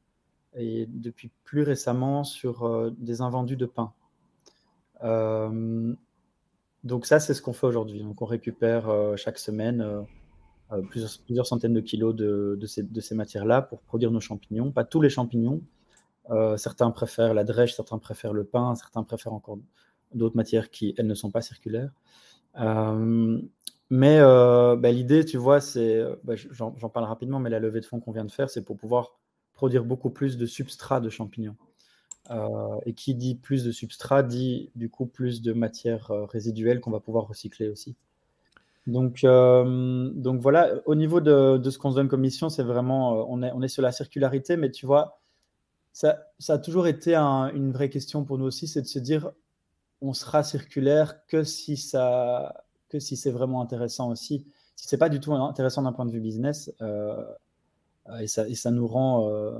et 0.54 0.86
depuis 0.88 1.30
plus 1.44 1.62
récemment 1.62 2.24
sur 2.24 2.64
euh, 2.64 2.90
des 2.98 3.20
invendus 3.20 3.56
de 3.56 3.66
pain. 3.66 3.92
Euh, 5.04 5.94
donc 6.84 7.06
ça, 7.06 7.20
c'est 7.20 7.34
ce 7.34 7.42
qu'on 7.42 7.52
fait 7.52 7.66
aujourd'hui. 7.66 8.02
Donc 8.02 8.22
on 8.22 8.24
récupère 8.24 8.88
euh, 8.88 9.14
chaque 9.16 9.38
semaine 9.38 10.06
plusieurs, 10.90 11.46
centaines 11.46 11.72
de 11.72 11.80
kilos 11.80 12.14
de, 12.14 12.58
ces, 12.66 13.14
matières-là 13.14 13.62
pour 13.62 13.80
produire 13.80 14.10
nos 14.10 14.20
champignons. 14.20 14.70
Pas 14.70 14.84
tous 14.84 15.00
les 15.00 15.10
champignons. 15.10 15.62
certains 16.56 16.90
préfèrent 16.90 17.34
la 17.34 17.44
drèche, 17.44 17.74
certains 17.74 17.98
préfèrent 17.98 18.34
le 18.34 18.44
pain, 18.44 18.74
certains 18.74 19.02
préfèrent 19.02 19.32
encore 19.32 19.58
d'autres 20.14 20.36
matières 20.36 20.70
qui, 20.70 20.94
elles, 20.98 21.06
ne 21.06 21.14
sont 21.14 21.30
pas 21.30 21.42
circulaires. 21.42 21.90
Mais 23.90 24.18
euh, 24.18 24.76
bah, 24.76 24.92
l'idée, 24.92 25.24
tu 25.24 25.38
vois, 25.38 25.60
c'est, 25.60 26.04
bah, 26.24 26.34
j'en 26.36 26.72
parle 26.90 27.06
rapidement, 27.06 27.40
mais 27.40 27.50
la 27.50 27.60
levée 27.60 27.80
de 27.80 27.86
fonds 27.86 28.00
qu'on 28.00 28.12
vient 28.12 28.24
de 28.24 28.30
faire, 28.30 28.50
c'est 28.50 28.62
pour 28.62 28.76
pouvoir 28.76 29.18
produire 29.54 29.84
beaucoup 29.84 30.10
plus 30.10 30.36
de 30.36 30.46
substrats 30.46 31.00
de 31.00 31.08
champignons. 31.08 31.56
Euh, 32.30 32.78
et 32.84 32.92
qui 32.92 33.14
dit 33.14 33.36
plus 33.36 33.64
de 33.64 33.72
substrats 33.72 34.22
dit 34.22 34.70
du 34.74 34.90
coup 34.90 35.06
plus 35.06 35.40
de 35.40 35.54
matières 35.54 36.10
euh, 36.10 36.26
résiduelles 36.26 36.78
qu'on 36.80 36.90
va 36.90 37.00
pouvoir 37.00 37.26
recycler 37.26 37.70
aussi. 37.70 37.96
Donc, 38.86 39.20
donc 39.22 40.40
voilà, 40.40 40.74
au 40.86 40.94
niveau 40.94 41.20
de, 41.20 41.60
ce 41.70 41.78
qu'on 41.78 41.90
se 41.90 41.96
donne 41.96 42.08
comme 42.08 42.22
mission, 42.22 42.48
c'est 42.48 42.62
vraiment, 42.62 43.30
on 43.30 43.42
est, 43.42 43.52
on 43.52 43.62
est 43.62 43.68
sur 43.68 43.82
la 43.82 43.92
circularité, 43.92 44.56
mais 44.56 44.70
tu 44.70 44.86
vois, 44.86 45.18
ça, 45.92 46.24
a 46.48 46.58
toujours 46.58 46.86
été 46.86 47.16
une 47.16 47.72
vraie 47.72 47.90
question 47.90 48.24
pour 48.24 48.38
nous 48.38 48.44
aussi, 48.44 48.68
c'est 48.68 48.82
de 48.82 48.86
se 48.86 48.98
dire, 48.98 49.32
on 50.00 50.12
sera 50.12 50.42
circulaire 50.44 51.26
que 51.26 51.42
si 51.42 51.76
ça 51.76 52.64
que 52.88 53.00
si 53.00 53.16
c'est 53.16 53.32
vraiment 53.32 53.60
intéressant 53.60 54.10
aussi. 54.10 54.46
Si 54.76 54.86
c'est 54.86 54.96
pas 54.96 55.08
du 55.08 55.20
tout 55.20 55.34
intéressant 55.34 55.82
d'un 55.82 55.92
point 55.92 56.06
de 56.06 56.12
vue 56.12 56.20
business 56.20 56.72
euh, 56.80 57.22
et, 58.20 58.28
ça, 58.28 58.46
et, 58.48 58.70
nous 58.70 58.86
rend 58.86 59.28
euh, 59.28 59.58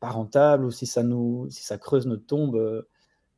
pas 0.00 0.10
rentable 0.10 0.64
ou 0.64 0.70
si 0.70 0.84
ça 0.84 1.02
nous 1.02 1.46
si 1.48 1.62
ça 1.62 1.78
creuse 1.78 2.06
notre 2.06 2.26
tombe, 2.26 2.56
euh, 2.56 2.82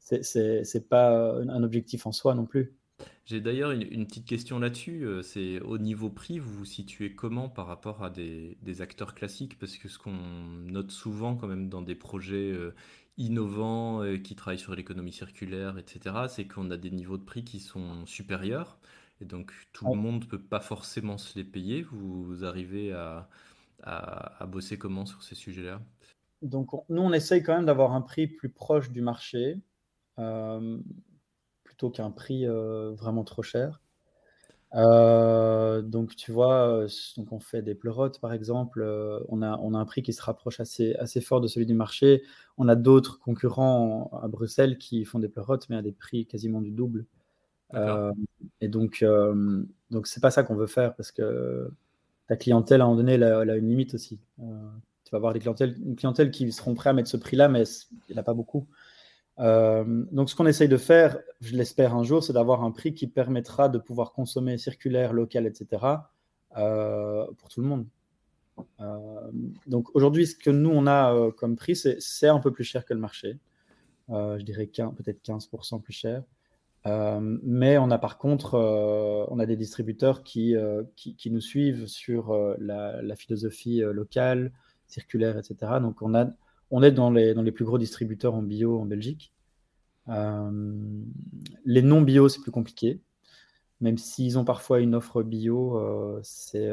c'est 0.01 0.89
pas 0.89 1.35
un 1.35 1.63
objectif 1.63 2.07
en 2.07 2.13
soi 2.13 2.35
non 2.35 2.47
plus. 2.47 2.75
J'ai 3.25 3.41
d'ailleurs 3.41 3.71
une, 3.71 4.07
petite 4.07 4.27
question 4.27 4.59
là-dessus. 4.59 5.07
C'est 5.23 5.61
au 5.61 5.79
niveau 5.79 6.11
prix, 6.11 6.39
vous 6.39 6.53
vous 6.53 6.65
situez 6.65 7.15
comment 7.15 7.49
par 7.49 7.67
rapport 7.67 8.05
à 8.05 8.11
des, 8.11 8.59
des 8.63 8.83
acteurs 8.83 9.15
classiques? 9.15 9.59
Parce 9.59 9.79
que 9.79 9.89
ce 9.89 9.99
qu'on 9.99 10.13
note 10.13 10.91
souvent 10.91 11.35
quand 11.35 11.47
même 11.47 11.71
dans 11.71 11.81
des 11.81 11.95
projets 11.95 12.53
innovants 13.17 14.03
qui 14.23 14.35
travaillent 14.35 14.59
sur 14.59 14.75
l'économie 14.75 15.13
circulaire, 15.13 15.79
etc., 15.79 16.27
c'est 16.29 16.47
qu'on 16.47 16.71
a 16.71 16.77
des 16.77 16.91
niveaux 16.91 17.17
de 17.17 17.25
prix 17.25 17.45
qui 17.45 17.61
sont 17.61 18.05
supérieurs. 18.05 18.79
Et 19.21 19.25
donc, 19.25 19.53
tout 19.73 19.87
le 19.87 19.95
monde 19.95 20.25
ne 20.25 20.29
peut 20.29 20.43
pas 20.43 20.61
forcément 20.61 21.17
se 21.17 21.39
les 21.39 21.45
payer. 21.45 21.83
Vous 21.83 22.45
arrivez 22.45 22.93
à, 22.93 23.29
à, 23.83 24.47
bosser 24.47 24.79
comment 24.79 25.07
sur 25.07 25.23
ces 25.23 25.35
sujets-là? 25.35 25.81
Donc, 26.43 26.71
nous, 26.89 27.03
on 27.03 27.13
essaye 27.13 27.43
quand 27.43 27.55
même 27.55 27.67
d'avoir 27.67 27.93
un 27.93 28.01
prix 28.01 28.27
plus 28.27 28.51
proche 28.51 28.91
du 28.91 29.01
marché, 29.01 29.61
euh, 30.19 30.79
plutôt 31.85 32.03
qu'un 32.03 32.11
prix 32.11 32.47
euh, 32.47 32.93
vraiment 32.95 33.25
trop 33.25 33.43
cher. 33.43 33.81
Euh, 34.75 35.83
donc, 35.83 36.17
tu 36.17 36.33
vois, 36.33 36.87
donc 37.17 37.33
on 37.33 37.39
fait 37.39 37.63
des 37.63 37.75
pleurotes, 37.75 38.21
par 38.21 38.33
exemple. 38.33 38.83
on, 39.29 39.43
a, 39.43 39.59
on 39.59 39.75
a 39.75 39.79
un 39.79 39.85
prix 39.85 40.03
qui 40.03 40.13
se 40.13 40.23
rapproche 40.23 40.61
assez, 40.61 40.95
assez 40.97 41.21
fort 41.21 41.41
de 41.41 41.47
celui 41.47 41.67
du 41.67 41.75
marché. 41.75 42.23
On 42.59 42.69
a 42.69 42.75
d'autres 42.75 43.19
concurrents 43.21 44.11
à 44.23 44.29
Bruxelles 44.29 44.79
qui 44.79 45.05
font 45.05 45.19
des 45.19 45.29
pleurotes, 45.29 45.69
mais 45.69 45.77
à 45.77 45.83
des 45.83 45.93
prix 45.93 46.27
quasiment 46.27 46.61
du 46.61 46.71
double. 46.71 47.07
Euh, 47.75 48.13
et 48.61 48.69
donc, 48.69 49.03
euh, 49.03 49.65
donc 49.91 50.07
c'est 50.07 50.21
pas 50.21 50.31
ça 50.31 50.43
qu'on 50.43 50.55
veut 50.55 50.67
faire 50.67 50.95
parce 50.95 51.13
que 51.13 51.71
ta 52.29 52.37
clientèle, 52.37 52.81
à 52.81 52.85
un 52.85 52.89
moment 52.89 52.99
donné, 52.99 53.15
elle 53.15 53.25
a, 53.25 53.57
une 53.57 53.69
limite 53.69 53.95
aussi. 53.95 54.19
Euh, 54.41 54.69
tu 55.05 55.11
vas 55.11 55.17
avoir 55.17 55.33
des 55.33 55.41
clientèles, 55.41 55.77
une 55.85 55.97
clientèle 55.97 56.31
qui 56.31 56.51
seront 56.53 56.75
prêts 56.75 56.91
à 56.91 56.93
mettre 56.93 57.09
ce 57.09 57.17
prix-là, 57.17 57.49
mais 57.49 57.65
il 58.09 58.15
n'y 58.15 58.19
a 58.19 58.23
pas 58.23 58.35
beaucoup. 58.35 58.67
Donc, 59.39 60.31
ce 60.31 60.35
qu'on 60.35 60.47
essaye 60.47 60.69
de 60.69 60.77
faire, 60.77 61.19
je 61.41 61.57
l'espère 61.57 61.95
un 61.95 62.05
jour, 62.05 62.23
c'est 62.23 62.33
d'avoir 62.33 62.63
un 62.63 62.71
prix 62.71 62.95
qui 62.95 63.07
permettra 63.07 63.69
de 63.69 63.79
pouvoir 63.79 64.13
consommer 64.13 64.59
circulaire, 64.59 65.13
local, 65.13 65.47
etc., 65.47 65.83
pour 66.55 67.49
tout 67.49 67.61
le 67.61 67.67
monde. 67.67 67.87
donc, 69.67 69.95
aujourd'hui, 69.95 70.27
ce 70.27 70.37
que 70.37 70.51
nous, 70.51 70.71
on 70.71 70.87
a 70.87 71.31
comme 71.33 71.57
prix, 71.57 71.75
c'est 71.77 72.29
un 72.29 72.39
peu 72.39 72.53
plus 72.53 72.65
cher 72.65 72.85
que 72.85 72.95
le 72.95 73.01
marché. 73.01 73.39
je 74.09 74.43
dirais 74.43 74.67
peut-être 74.67 75.21
15% 75.25 75.81
plus 75.83 75.93
cher. 75.93 76.23
Euh, 76.87 77.39
mais 77.43 77.79
on 77.79 77.91
a 77.91 77.99
par 77.99 78.19
contre, 78.19 78.55
euh, 78.55 79.25
on 79.29 79.39
a 79.39 79.47
des 79.47 79.57
distributeurs 79.57 80.23
qui, 80.23 80.55
euh, 80.55 80.83
qui, 80.97 81.31
nous 81.31 81.41
suivent 81.41 81.87
sur 81.87 82.37
la, 82.59 83.17
philosophie 83.17 83.81
locale, 83.81 84.53
circulaire, 84.87 85.39
etc. 85.39 85.73
Donc 85.81 86.03
on, 86.03 86.15
a, 86.15 86.27
on 86.77 86.83
est 86.83 86.91
dans 86.91 87.09
les, 87.13 87.53
plus 87.53 87.65
gros 87.65 87.79
distributeurs 87.79 88.35
en 88.35 88.43
bio 88.43 88.81
en 88.81 88.85
Belgique. 88.85 89.33
les 90.09 91.83
non 91.83 92.03
bio, 92.03 92.29
c'est 92.29 92.41
plus 92.41 92.51
compliqué. 92.51 93.01
Même 93.81 93.97
s'ils 93.97 94.39
ont 94.39 94.45
parfois 94.45 94.81
une 94.81 94.97
offre 94.97 95.23
bio, 95.23 95.81
c'est 96.25 96.69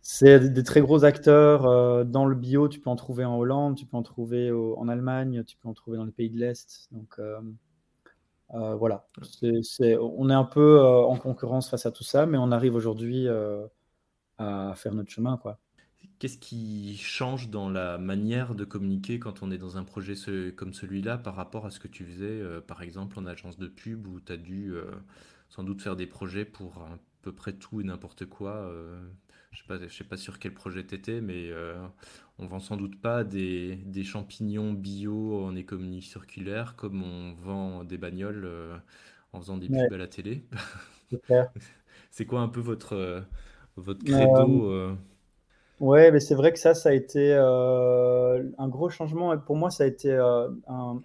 c'est 0.00 0.40
des 0.40 0.62
très 0.62 0.80
gros 0.80 1.04
acteurs 1.04 2.06
dans 2.06 2.24
le 2.24 2.34
bio. 2.34 2.68
Tu 2.68 2.80
peux 2.80 2.88
en 2.88 2.96
trouver 2.96 3.26
en 3.26 3.36
Hollande, 3.36 3.76
tu 3.76 3.84
peux 3.84 3.98
en 3.98 4.02
trouver 4.02 4.50
en 4.50 4.88
Allemagne, 4.88 5.44
tu 5.44 5.58
peux 5.58 5.68
en 5.68 5.74
trouver 5.74 5.98
dans 5.98 6.06
les 6.06 6.12
pays 6.12 6.30
de 6.30 6.38
l'Est. 6.38 6.88
Donc, 6.90 7.20
voilà, 8.50 9.06
on 9.42 10.30
est 10.30 10.34
un 10.34 10.44
peu 10.44 10.82
en 10.82 11.18
concurrence 11.18 11.68
face 11.68 11.84
à 11.84 11.90
tout 11.90 12.04
ça, 12.04 12.24
mais 12.24 12.38
on 12.38 12.50
arrive 12.50 12.74
aujourd'hui 12.74 13.28
à 14.38 14.72
faire 14.74 14.94
notre 14.94 15.10
chemin. 15.10 15.38
Qu'est-ce 16.18 16.38
qui 16.38 16.96
change 16.96 17.48
dans 17.48 17.70
la 17.70 17.98
manière 17.98 18.54
de 18.54 18.64
communiquer 18.64 19.18
quand 19.18 19.42
on 19.42 19.50
est 19.50 19.58
dans 19.58 19.76
un 19.76 19.84
projet 19.84 20.14
comme 20.56 20.74
celui-là 20.74 21.18
par 21.18 21.36
rapport 21.36 21.64
à 21.64 21.70
ce 21.70 21.78
que 21.78 21.88
tu 21.88 22.04
faisais, 22.04 22.42
par 22.66 22.82
exemple, 22.82 23.18
en 23.18 23.26
agence 23.26 23.56
de 23.56 23.68
pub 23.68 24.06
où 24.06 24.20
tu 24.20 24.32
as 24.32 24.36
dû 24.36 24.74
sans 25.48 25.62
doute 25.62 25.80
faire 25.80 25.94
des 25.94 26.06
projets 26.06 26.44
pour 26.44 26.78
à 26.78 26.98
peu 27.22 27.32
près 27.32 27.52
tout 27.52 27.80
et 27.80 27.84
n'importe 27.84 28.26
quoi 28.26 28.68
je 29.50 29.72
ne 29.72 29.78
sais, 29.78 29.88
sais, 29.88 30.04
pas 30.04 30.16
sur 30.16 30.38
quel 30.38 30.52
projet 30.52 30.84
tu 30.84 30.94
étais, 30.94 31.20
mais 31.20 31.50
euh, 31.50 31.74
on 32.38 32.46
vend 32.46 32.60
sans 32.60 32.76
doute 32.76 33.00
pas 33.00 33.24
des, 33.24 33.76
des, 33.76 34.04
champignons 34.04 34.72
bio 34.72 35.44
en 35.44 35.56
économie 35.56 36.02
circulaire 36.02 36.76
comme 36.76 37.02
on 37.02 37.32
vend 37.34 37.84
des 37.84 37.98
bagnoles 37.98 38.44
euh, 38.44 38.76
en 39.32 39.40
faisant 39.40 39.56
des 39.56 39.68
pubs 39.68 39.92
à 39.92 39.96
la 39.96 40.06
télé. 40.06 40.44
c'est 42.10 42.26
quoi 42.26 42.40
un 42.40 42.48
peu 42.48 42.60
votre, 42.60 42.94
euh, 42.94 43.20
votre 43.76 44.04
credo 44.04 44.96
Ouais, 45.80 46.10
mais 46.10 46.20
c'est 46.20 46.34
vrai 46.34 46.52
que 46.52 46.58
ça, 46.58 46.74
ça 46.74 46.88
a 46.88 46.92
été 46.92 47.34
un 47.34 48.68
gros 48.68 48.90
changement. 48.90 49.32
Et 49.32 49.38
pour 49.38 49.56
moi, 49.56 49.70
ça 49.70 49.84
a 49.84 49.86
été 49.86 50.14
un, 50.14 50.56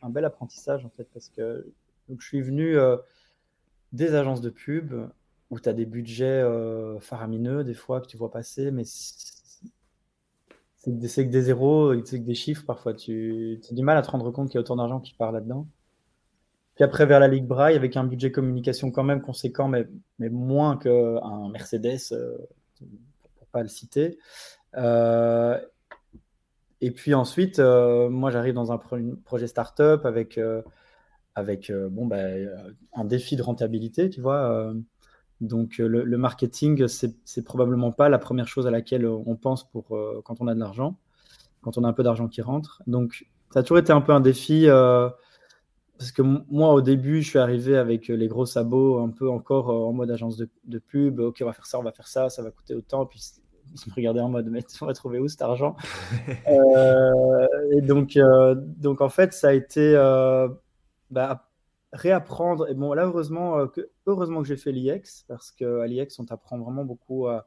un, 0.01 0.09
bel 0.09 0.25
apprentissage, 0.25 0.85
en 0.85 0.89
fait, 0.89 1.07
parce 1.13 1.29
que 1.29 1.71
je 2.09 2.25
suis 2.25 2.41
venu 2.41 2.75
des 3.91 4.15
agences 4.15 4.41
de 4.41 4.49
pub 4.49 4.93
où 5.53 5.59
tu 5.59 5.69
as 5.69 5.73
des 5.73 5.85
budgets 5.85 6.25
euh, 6.25 6.99
faramineux 6.99 7.63
des 7.63 7.75
fois 7.75 8.01
que 8.01 8.07
tu 8.07 8.17
vois 8.17 8.31
passer, 8.31 8.71
mais 8.71 8.83
c'est 8.85 9.31
que 10.83 11.29
des 11.29 11.41
zéros, 11.41 11.93
c'est 12.03 12.19
que 12.19 12.25
des 12.25 12.33
chiffres 12.33 12.65
parfois. 12.65 12.93
Tu 12.93 13.59
as 13.69 13.73
du 13.73 13.83
mal 13.83 13.97
à 13.97 14.01
te 14.01 14.09
rendre 14.09 14.31
compte 14.31 14.49
qu'il 14.49 14.55
y 14.55 14.57
a 14.57 14.61
autant 14.61 14.75
d'argent 14.75 14.99
qui 14.99 15.13
part 15.13 15.31
là-dedans. 15.31 15.67
Puis 16.75 16.83
après, 16.83 17.05
vers 17.05 17.19
la 17.19 17.27
Ligue 17.27 17.45
Braille, 17.45 17.75
avec 17.75 17.95
un 17.95 18.03
budget 18.03 18.31
communication 18.31 18.89
quand 18.89 19.03
même 19.03 19.21
conséquent, 19.21 19.67
mais, 19.67 19.87
mais 20.17 20.29
moins 20.29 20.75
qu'un 20.75 21.49
Mercedes, 21.49 21.99
euh, 22.11 22.35
pour 23.37 23.47
pas 23.51 23.61
le 23.61 23.69
citer. 23.69 24.17
Euh, 24.77 25.59
et 26.81 26.91
puis 26.91 27.13
ensuite, 27.13 27.59
moi, 27.59 28.31
j'arrive 28.31 28.53
dans 28.53 28.71
un 28.71 28.77
projet 28.77 29.47
startup 29.47 30.05
avec, 30.05 30.39
avec 31.35 31.71
bon, 31.71 32.05
bah, 32.05 32.17
un 32.93 33.05
défi 33.05 33.35
de 33.35 33.41
rentabilité, 33.41 34.09
tu 34.09 34.21
vois. 34.21 34.73
Donc 35.43 35.79
euh, 35.79 35.87
le, 35.87 36.17
marketing, 36.17 36.87
c'est 36.87 37.43
probablement 37.43 37.91
pas 37.91 38.07
la 38.07 38.17
première 38.17 38.47
chose 38.47 38.65
à 38.65 38.71
laquelle 38.71 39.05
on 39.05 39.35
pense 39.35 39.69
pour 39.69 39.95
euh, 39.95 40.21
quand 40.23 40.39
on 40.39 40.47
a 40.47 40.55
de 40.55 40.59
l'argent, 40.59 40.97
quand 41.61 41.77
on 41.77 41.83
a 41.83 41.87
un 41.87 41.93
peu 41.93 42.03
d'argent 42.03 42.29
qui 42.29 42.41
rentre. 42.41 42.81
Donc 42.87 43.27
ça 43.51 43.59
a 43.59 43.63
toujours 43.63 43.79
été 43.79 43.91
un 43.91 43.99
peu 43.99 44.13
un 44.13 44.21
défi 44.21 44.67
euh, 44.67 45.09
parce 45.97 46.13
que 46.13 46.21
moi 46.21 46.73
au 46.73 46.81
début, 46.81 47.21
je 47.21 47.29
suis 47.29 47.39
arrivé 47.39 47.75
avec 47.77 48.07
les 48.07 48.27
gros 48.29 48.45
sabots, 48.45 48.99
un 48.99 49.09
peu 49.09 49.29
encore 49.29 49.69
en 49.69 49.91
mode 49.91 50.11
agence 50.11 50.37
de, 50.37 50.79
pub. 50.79 51.19
Ok, 51.19 51.39
on 51.41 51.45
va 51.45 51.53
faire 51.53 51.65
ça, 51.65 51.77
on 51.77 51.83
va 51.83 51.91
faire 51.91 52.07
ça, 52.07 52.29
ça 52.29 52.41
va 52.41 52.49
coûter 52.49 52.73
autant. 52.73 53.05
Puis 53.05 53.21
me 53.87 53.93
regardaient 53.95 54.21
en 54.21 54.29
mode 54.29 54.47
mais 54.49 54.63
on 54.81 54.85
va 54.85 54.93
trouver 54.93 55.19
où 55.19 55.27
cet 55.27 55.41
argent? 55.41 55.75
Et 56.47 57.81
donc 57.81 58.17
donc 58.55 59.01
en 59.01 59.09
fait 59.09 59.33
ça 59.33 59.49
a 59.49 59.53
été 59.53 59.93
bah, 61.09 61.47
réapprendre. 61.93 62.67
Et 62.69 62.73
bon, 62.73 62.93
là, 62.93 63.05
heureusement, 63.05 63.59
euh, 63.59 63.67
que, 63.67 63.89
heureusement 64.07 64.41
que 64.41 64.47
j'ai 64.47 64.57
fait 64.57 64.71
l'IEX, 64.71 65.23
parce 65.27 65.51
qu'à 65.51 65.85
l'IEX, 65.85 66.19
on 66.19 66.25
t'apprend 66.25 66.57
vraiment 66.57 66.83
beaucoup 66.83 67.27
à, 67.27 67.45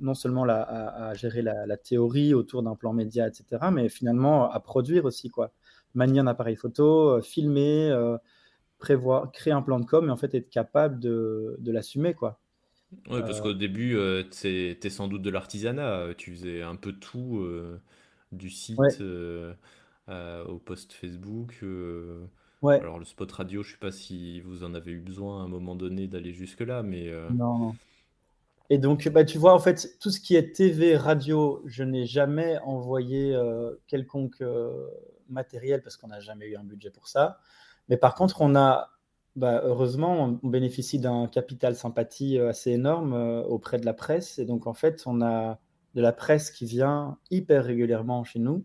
non 0.00 0.14
seulement 0.14 0.44
à, 0.48 1.14
gérer 1.14 1.42
la, 1.42 1.76
théorie 1.76 2.34
autour 2.34 2.62
d'un 2.62 2.74
plan 2.74 2.92
média, 2.92 3.26
etc., 3.26 3.44
mais 3.72 3.88
finalement 3.88 4.50
à 4.50 4.60
produire 4.60 5.04
aussi, 5.04 5.30
quoi. 5.30 5.52
Manier 5.94 6.20
un 6.20 6.26
appareil 6.26 6.56
photo, 6.56 7.10
euh, 7.18 7.22
filmer, 7.22 7.90
euh, 7.90 8.18
prévoir, 8.78 9.30
créer 9.32 9.52
un 9.52 9.62
plan 9.62 9.80
de 9.80 9.86
com, 9.86 10.08
et 10.08 10.10
en 10.10 10.16
fait 10.16 10.34
être 10.34 10.50
capable 10.50 10.98
de, 10.98 11.56
de 11.60 11.72
l'assumer, 11.72 12.14
quoi. 12.14 12.40
Oui, 13.10 13.20
parce 13.20 13.40
qu'au 13.40 13.54
début, 13.54 13.96
tu 14.30 14.48
es, 14.48 14.90
sans 14.90 15.08
doute 15.08 15.22
de 15.22 15.30
l'artisanat. 15.30 16.14
Tu 16.16 16.32
faisais 16.32 16.62
un 16.62 16.76
peu 16.76 16.92
tout, 16.92 17.46
du 18.32 18.50
site 18.50 18.78
au 20.08 20.58
post 20.58 20.92
Facebook. 20.92 21.62
Alors 22.72 22.98
le 22.98 23.04
spot 23.04 23.30
radio, 23.30 23.62
je 23.62 23.68
ne 23.68 23.72
sais 23.72 23.78
pas 23.78 23.92
si 23.92 24.40
vous 24.40 24.64
en 24.64 24.74
avez 24.74 24.92
eu 24.92 25.00
besoin 25.00 25.42
à 25.42 25.44
un 25.44 25.48
moment 25.48 25.74
donné 25.74 26.06
d'aller 26.06 26.32
jusque-là, 26.32 26.82
mais... 26.82 27.08
Euh, 27.08 27.28
non. 27.30 27.74
Et 28.70 28.78
donc, 28.78 29.06
bah, 29.08 29.24
tu 29.24 29.36
vois, 29.36 29.52
en 29.52 29.58
fait, 29.58 29.98
tout 30.00 30.10
ce 30.10 30.18
qui 30.18 30.36
est 30.36 30.56
TV, 30.56 30.96
radio, 30.96 31.62
je 31.66 31.84
n'ai 31.84 32.06
jamais 32.06 32.58
envoyé 32.64 33.34
euh, 33.34 33.74
quelconque 33.86 34.40
euh, 34.40 34.86
matériel 35.28 35.82
parce 35.82 35.98
qu'on 35.98 36.08
n'a 36.08 36.20
jamais 36.20 36.46
eu 36.46 36.56
un 36.56 36.64
budget 36.64 36.90
pour 36.90 37.06
ça. 37.06 37.40
Mais 37.90 37.98
par 37.98 38.14
contre, 38.14 38.40
on 38.40 38.56
a, 38.56 38.88
bah, 39.36 39.62
heureusement, 39.64 40.38
on 40.42 40.48
bénéficie 40.48 40.98
d'un 40.98 41.26
capital 41.26 41.74
sympathie 41.76 42.38
assez 42.38 42.70
énorme 42.70 43.14
auprès 43.48 43.78
de 43.78 43.86
la 43.86 43.94
presse. 43.94 44.38
Et 44.38 44.44
donc, 44.44 44.66
en 44.66 44.74
fait, 44.74 45.02
on 45.06 45.20
a 45.22 45.58
de 45.94 46.00
la 46.00 46.12
presse 46.12 46.50
qui 46.50 46.66
vient 46.66 47.18
hyper 47.30 47.64
régulièrement 47.64 48.24
chez 48.24 48.38
nous 48.38 48.64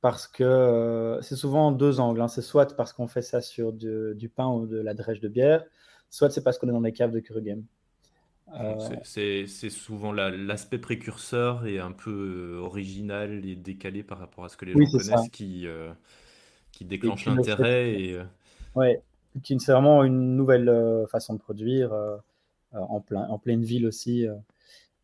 parce 0.00 0.28
que 0.28 0.44
euh, 0.44 1.20
c'est 1.20 1.36
souvent 1.36 1.72
deux 1.72 2.00
angles. 2.00 2.20
Hein. 2.20 2.28
C'est 2.28 2.42
soit 2.42 2.76
parce 2.76 2.92
qu'on 2.92 3.08
fait 3.08 3.22
ça 3.22 3.40
sur 3.40 3.72
du 3.72 4.30
pain 4.34 4.48
ou 4.48 4.66
de 4.66 4.78
la 4.78 4.94
drèche 4.94 5.20
de 5.20 5.28
bière, 5.28 5.64
soit 6.10 6.30
c'est 6.30 6.44
parce 6.44 6.58
qu'on 6.58 6.68
est 6.68 6.72
dans 6.72 6.80
les 6.80 6.92
caves 6.92 7.12
de 7.12 7.20
Curugame. 7.20 7.64
Euh... 8.54 8.78
C'est 9.02 9.70
souvent 9.70 10.12
l'aspect 10.12 10.78
précurseur 10.78 11.66
et 11.66 11.80
un 11.80 11.90
peu 11.90 12.12
euh, 12.12 12.60
original 12.60 13.44
et 13.44 13.56
décalé 13.56 14.04
par 14.04 14.18
rapport 14.18 14.44
à 14.44 14.48
ce 14.48 14.56
que 14.56 14.64
les 14.64 14.72
gens 14.72 14.98
connaissent 14.98 15.28
qui, 15.32 15.66
euh, 15.66 15.92
qui 16.70 16.84
déclenche 16.84 17.26
l'intérêt. 17.26 18.00
Et... 18.00 18.20
Oui, 18.76 18.94
c'est 19.44 19.72
vraiment 19.72 20.04
une 20.04 20.36
nouvelle 20.36 21.06
façon 21.10 21.34
de 21.34 21.38
produire 21.38 21.92
en, 22.72 23.00
plein, 23.00 23.26
en 23.28 23.38
pleine 23.38 23.62
ville 23.62 23.86
aussi. 23.86 24.26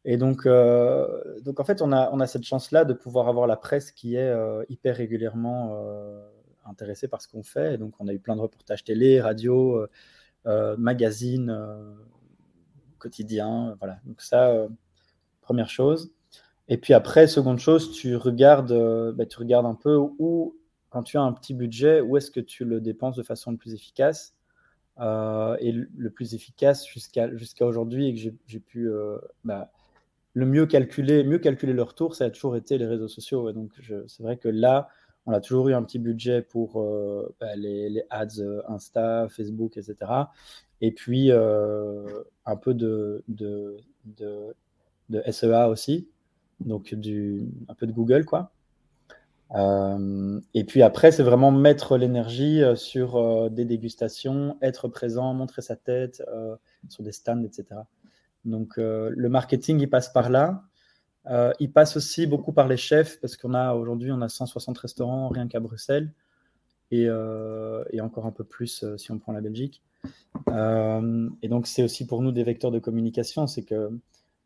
Et 0.04 0.16
donc, 0.16 0.46
euh, 0.46 1.40
donc 1.42 1.60
en 1.60 1.64
fait, 1.64 1.80
on 1.80 1.92
a, 1.92 2.10
on 2.12 2.20
a 2.20 2.26
cette 2.26 2.44
chance-là 2.44 2.84
de 2.84 2.92
pouvoir 2.92 3.28
avoir 3.28 3.46
la 3.46 3.56
presse 3.56 3.92
qui 3.92 4.16
est 4.16 4.28
euh, 4.28 4.64
hyper 4.68 4.96
régulièrement 4.96 5.74
euh, 5.74 6.28
intéressée 6.64 7.06
par 7.08 7.22
ce 7.22 7.28
qu'on 7.28 7.42
fait. 7.42 7.78
Donc, 7.78 7.94
on 8.00 8.08
a 8.08 8.12
eu 8.12 8.18
plein 8.18 8.34
de 8.36 8.40
reportages 8.40 8.84
télé, 8.84 9.20
radio, 9.20 9.86
magazines, 10.76 11.56
quotidiens. 12.98 13.76
Voilà. 13.78 13.98
Donc, 14.04 14.20
ça, 14.20 14.66
première 15.40 15.68
chose. 15.68 16.12
Et 16.68 16.78
puis 16.78 16.94
après, 16.94 17.26
seconde 17.26 17.58
chose, 17.58 17.92
tu 17.92 18.16
regardes, 18.16 18.72
bah, 19.14 19.26
tu 19.26 19.38
regardes 19.38 19.66
un 19.66 19.74
peu 19.74 19.96
où, 19.96 20.56
quand 20.92 21.02
tu 21.02 21.16
as 21.16 21.22
un 21.22 21.32
petit 21.32 21.54
budget, 21.54 22.00
où 22.00 22.16
est-ce 22.16 22.30
que 22.30 22.40
tu 22.40 22.64
le 22.64 22.80
dépenses 22.80 23.16
de 23.16 23.22
façon 23.22 23.50
le 23.50 23.56
plus 23.56 23.74
efficace. 23.74 24.34
et 25.00 25.72
le, 25.72 26.10
plus 26.10 26.34
efficace 26.34 26.86
jusqu'à 26.86 27.66
aujourd'hui 27.66 28.08
et 28.08 28.14
que 28.14 28.36
j'ai 28.46 28.60
pu 28.60 28.90
bah, 29.44 29.72
le 30.34 30.46
mieux 30.46 30.66
calculer, 30.66 31.24
mieux 31.24 31.38
calculer 31.38 31.72
leur 31.72 31.94
tour, 31.94 32.14
ça 32.14 32.26
a 32.26 32.30
toujours 32.30 32.56
été 32.56 32.78
les 32.78 32.86
réseaux 32.86 33.08
sociaux. 33.08 33.52
Donc, 33.52 33.72
c'est 34.06 34.22
vrai 34.22 34.36
que 34.36 34.48
là, 34.48 34.88
on 35.26 35.32
a 35.32 35.40
toujours 35.40 35.68
eu 35.68 35.74
un 35.74 35.82
petit 35.82 35.98
budget 35.98 36.42
pour 36.42 36.80
euh, 36.80 37.34
bah, 37.40 37.54
les, 37.56 38.04
ads 38.10 38.40
euh, 38.40 38.62
Insta, 38.68 39.28
Facebook, 39.28 39.76
etc. 39.76 39.96
Et 40.80 40.92
puis, 40.92 41.30
euh, 41.30 42.22
un 42.44 42.56
peu 42.56 42.74
de, 42.74 43.22
SEA 45.30 45.68
aussi, 45.68 46.08
donc 46.60 46.92
un 46.92 47.74
peu 47.74 47.86
de 47.86 47.92
Google, 47.92 48.24
quoi. 48.24 48.52
Et 49.54 50.64
puis 50.64 50.82
après, 50.82 51.12
c'est 51.12 51.22
vraiment 51.22 51.50
mettre 51.50 51.96
l'énergie 51.96 52.62
sur 52.74 53.50
des 53.50 53.64
dégustations, 53.64 54.56
être 54.62 54.88
présent, 54.88 55.34
montrer 55.34 55.62
sa 55.62 55.76
tête 55.76 56.22
sur 56.88 57.02
des 57.02 57.12
stands, 57.12 57.42
etc. 57.44 57.80
Donc 58.44 58.78
euh, 58.78 59.12
le 59.14 59.28
marketing, 59.28 59.80
il 59.80 59.90
passe 59.90 60.12
par 60.12 60.30
là. 60.30 60.64
Euh, 61.26 61.52
il 61.60 61.72
passe 61.72 61.96
aussi 61.96 62.26
beaucoup 62.26 62.52
par 62.52 62.66
les 62.66 62.76
chefs 62.76 63.20
parce 63.20 63.36
qu'on 63.36 63.54
a 63.54 63.74
aujourd'hui, 63.74 64.10
on 64.10 64.20
a 64.22 64.28
160 64.28 64.76
restaurants 64.78 65.28
rien 65.28 65.46
qu'à 65.46 65.60
Bruxelles 65.60 66.12
et, 66.90 67.06
euh, 67.06 67.84
et, 67.90 68.00
encore 68.00 68.26
un 68.26 68.32
peu 68.32 68.42
plus 68.42 68.84
si 68.96 69.12
on 69.12 69.18
prend 69.18 69.32
la 69.32 69.40
Belgique. 69.40 69.82
et 70.48 71.48
donc 71.48 71.66
c'est 71.68 71.84
aussi 71.84 72.06
pour 72.06 72.22
nous 72.22 72.32
des 72.32 72.42
vecteurs 72.42 72.72
de 72.72 72.80
communication, 72.80 73.46
c'est 73.46 73.62
que 73.62 73.90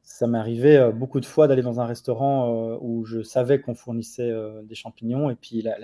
ça 0.09 0.27
m'est 0.27 0.39
arrivé 0.39 0.91
beaucoup 0.95 1.21
de 1.21 1.27
fois 1.27 1.49
d'aller 1.49 1.63
dans 1.63 1.81
un 1.81 1.85
restaurant 1.85 2.79
où 2.81 3.05
je 3.05 3.23
savais 3.23 3.61
qu'on 3.61 3.75
fournissait 3.75 4.33
des 4.65 4.75
champignons 4.75 5.29
et 5.31 5.35
puis 5.35 5.63
la, 5.63 5.77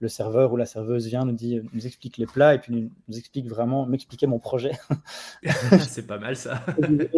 le 0.00 0.08
serveur 0.08 0.52
ou 0.52 0.56
la 0.56 0.66
serveuse 0.66 1.06
vient, 1.06 1.24
nous 1.24 1.32
dit, 1.32 1.60
nous 1.72 1.86
explique 1.86 2.18
les 2.18 2.26
plats 2.26 2.54
et 2.54 2.58
puis 2.58 2.90
nous, 3.08 3.18
explique 3.18 3.48
vraiment, 3.48 3.86
m'expliquer 3.86 4.26
mon 4.26 4.38
projet. 4.38 4.72
c'est 5.88 6.06
pas 6.06 6.18
mal 6.18 6.36
ça. 6.36 6.64
oui, 6.78 7.08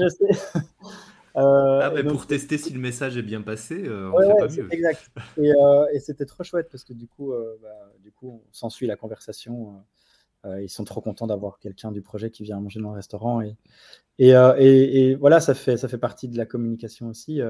je 0.00 0.08
sais. 0.08 0.60
Euh, 1.38 1.80
ah, 1.82 1.90
mais 1.94 2.02
pour 2.02 2.26
tester 2.26 2.56
si 2.56 2.72
le 2.72 2.80
message 2.80 3.18
est 3.18 3.22
bien 3.22 3.42
passé, 3.42 3.84
euh, 3.84 4.10
on 4.10 4.18
fait 4.22 4.46
pas 4.46 4.62
mieux. 4.62 4.72
Exact. 4.72 5.10
Euh, 5.38 5.84
et, 5.92 6.00
c'était 6.00 6.24
trop 6.24 6.44
chouette 6.44 6.68
parce 6.72 6.82
que 6.82 6.94
du 6.94 7.06
coup, 7.06 7.30
bah, 7.62 7.92
du 8.02 8.10
coup, 8.10 8.40
on 8.42 8.52
s'ensuit 8.52 8.86
la 8.86 8.96
conversation. 8.96 9.74
Ils 10.62 10.68
sont 10.68 10.84
trop 10.84 11.00
contents 11.00 11.26
d'avoir 11.26 11.58
quelqu'un 11.58 11.92
du 11.92 12.02
projet 12.02 12.30
qui 12.30 12.42
vient 12.42 12.60
manger 12.60 12.80
dans 12.80 12.90
le 12.90 12.96
restaurant 12.96 13.40
et, 13.40 13.56
et, 14.18 14.30
et, 14.30 15.14
voilà, 15.14 15.40
ça 15.40 15.54
fait 15.54 15.76
ça 15.76 15.88
fait 15.88 15.98
partie 15.98 16.28
de 16.28 16.36
la 16.36 16.46
communication 16.46 17.08
aussi. 17.08 17.40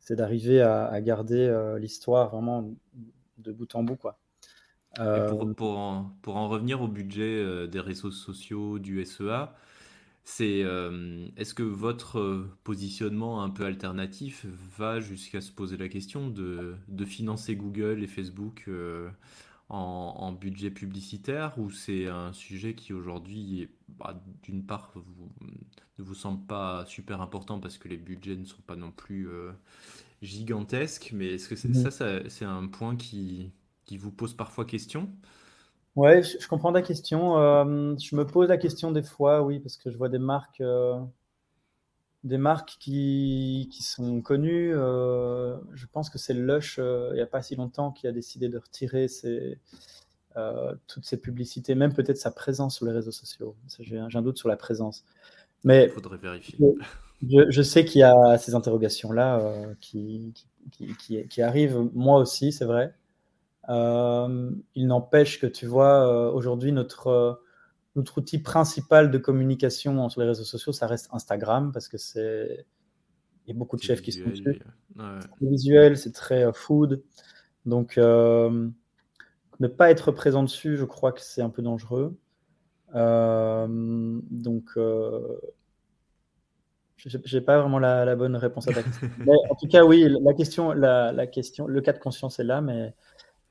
c'est 0.00 0.16
d'arriver 0.16 0.60
à, 0.60 0.86
à, 0.86 1.00
garder 1.00 1.76
l'histoire 1.78 2.30
vraiment 2.30 2.74
de 3.38 3.52
bout 3.52 3.74
en 3.74 3.82
bout. 3.82 3.96
Quoi. 3.96 4.18
pour, 4.96 5.54
pour, 5.54 5.78
en, 5.78 6.16
pour, 6.22 6.36
en, 6.36 6.48
revenir 6.48 6.82
au 6.82 6.88
budget 6.88 7.68
des 7.68 7.80
réseaux 7.80 8.10
sociaux, 8.10 8.78
du 8.78 9.02
SEA, 9.04 9.48
c'est 10.24 10.64
est-ce 11.36 11.54
que 11.54 11.62
votre 11.62 12.46
positionnement 12.64 13.42
un 13.42 13.50
peu 13.50 13.64
alternatif 13.64 14.46
va 14.78 15.00
jusqu'à 15.00 15.40
se 15.40 15.50
poser 15.50 15.76
la 15.76 15.88
question 15.88 16.28
de, 16.28 16.76
de 16.88 17.04
financer 17.04 17.56
Google 17.56 18.02
et 18.02 18.06
Facebook 18.06 18.68
en, 19.72 20.32
budget 20.32 20.70
publicitaire 20.70 21.54
ou 21.58 21.70
c'est 21.70 22.06
un 22.06 22.32
sujet 22.32 22.74
qui 22.74 22.92
aujourd'hui, 22.92 23.68
bah, 23.88 24.20
d'une 24.42 24.64
part, 24.64 24.92
ne 25.98 26.04
vous 26.04 26.14
semble 26.14 26.44
pas 26.46 26.84
super 26.86 27.20
important 27.20 27.58
parce 27.58 27.78
que 27.78 27.88
les 27.88 27.96
budgets 27.96 28.36
ne 28.36 28.44
sont 28.44 28.60
pas 28.66 28.76
non 28.76 28.90
plus 28.90 29.28
euh, 29.28 29.52
gigantesques, 30.20 31.10
mais 31.14 31.34
est-ce 31.34 31.48
que 31.48 31.56
ça, 31.56 31.90
c'est 32.28 32.44
un 32.44 32.66
point 32.66 32.96
qui, 32.96 33.50
qui, 33.84 33.96
vous 33.96 34.12
pose 34.12 34.34
parfois 34.34 34.64
question? 34.64 35.08
Ouais, 35.96 36.22
je, 36.22 36.46
comprends 36.48 36.70
la 36.70 36.82
question. 36.82 37.38
Euh, 37.38 37.94
je 37.98 38.16
me 38.16 38.26
pose 38.26 38.48
la 38.48 38.58
question 38.58 38.92
des 38.92 39.02
fois, 39.02 39.42
oui, 39.42 39.58
parce 39.58 39.76
que 39.76 39.90
je 39.90 39.96
vois 39.96 40.08
des 40.08 40.18
marques. 40.18 40.60
Euh, 40.60 40.98
des 42.24 42.38
marques 42.38 42.76
qui, 42.78 43.68
qui 43.72 43.82
sont 43.82 44.20
connues. 44.20 44.72
Euh, 44.74 45.56
je 45.74 45.86
pense 45.86 46.08
que 46.08 46.18
c'est 46.18 46.34
Lush, 46.34 46.76
euh, 46.78 47.10
il 47.12 47.16
n'y 47.16 47.20
a 47.20 47.26
pas 47.26 47.42
si 47.42 47.56
longtemps, 47.56 47.90
qui 47.90 48.06
a 48.06 48.12
décidé 48.12 48.48
de 48.48 48.58
retirer 48.58 49.08
ses, 49.08 49.58
euh, 50.36 50.74
toutes 50.86 51.04
ses 51.04 51.16
publicités, 51.16 51.74
même 51.74 51.92
peut-être 51.92 52.18
sa 52.18 52.30
présence 52.30 52.76
sur 52.76 52.86
les 52.86 52.92
réseaux 52.92 53.10
sociaux. 53.10 53.56
J'ai 53.80 53.98
un 53.98 54.22
doute 54.22 54.38
sur 54.38 54.48
la 54.48 54.56
présence. 54.56 55.04
Mais 55.64 55.86
il 55.86 55.90
faudrait 55.90 56.18
vérifier. 56.18 56.58
Je, 57.22 57.50
je 57.50 57.62
sais 57.62 57.84
qu'il 57.84 58.00
y 58.00 58.04
a 58.04 58.36
ces 58.38 58.54
interrogations-là 58.54 59.54
qui, 59.80 60.34
qui, 60.72 60.94
qui, 60.96 61.26
qui, 61.28 61.42
arrivent, 61.42 61.88
moi 61.94 62.18
aussi, 62.18 62.50
c'est 62.52 62.64
vrai. 62.64 62.94
il 63.68 64.86
n'empêche 64.86 65.40
que 65.40 65.46
tu 65.46 65.66
vois, 65.66 66.32
aujourd'hui, 66.32 66.72
notre 66.72 67.41
notre 67.94 68.18
outil 68.18 68.38
principal 68.38 69.10
de 69.10 69.18
communication 69.18 70.08
sur 70.08 70.20
les 70.20 70.26
réseaux 70.26 70.44
sociaux, 70.44 70.72
ça 70.72 70.86
reste 70.86 71.08
Instagram 71.12 71.72
parce 71.72 71.88
que 71.88 71.98
c'est 71.98 72.66
il 73.46 73.52
y 73.52 73.56
a 73.56 73.58
beaucoup 73.58 73.76
de 73.76 73.82
chefs 73.82 74.02
qui 74.02 74.12
sont 74.12 74.28
dessus. 74.28 74.62
C'est 74.96 75.48
visuel, 75.48 75.96
c'est 75.96 76.12
très 76.12 76.44
euh, 76.44 76.52
food. 76.52 77.02
Donc, 77.66 77.98
euh, 77.98 78.68
ne 79.60 79.66
pas 79.68 79.90
être 79.90 80.12
présent 80.12 80.42
dessus, 80.42 80.76
je 80.76 80.84
crois 80.84 81.12
que 81.12 81.20
c'est 81.20 81.42
un 81.42 81.50
peu 81.50 81.62
dangereux. 81.62 82.16
Euh, 82.94 83.66
donc, 84.30 84.70
je 86.96 87.34
n'ai 87.34 87.40
pas 87.40 87.60
vraiment 87.60 87.78
la, 87.78 88.14
bonne 88.16 88.36
réponse 88.36 88.68
à 88.68 88.72
ta 88.72 88.82
question. 88.82 89.08
en 89.50 89.54
tout 89.54 89.68
cas, 89.68 89.84
oui, 89.84 90.06
la 90.20 90.34
question, 90.34 90.72
la, 90.72 91.26
question, 91.26 91.66
le 91.66 91.80
cas 91.80 91.92
de 91.92 91.98
conscience 91.98 92.38
est 92.38 92.44
là, 92.44 92.60
mais, 92.60 92.94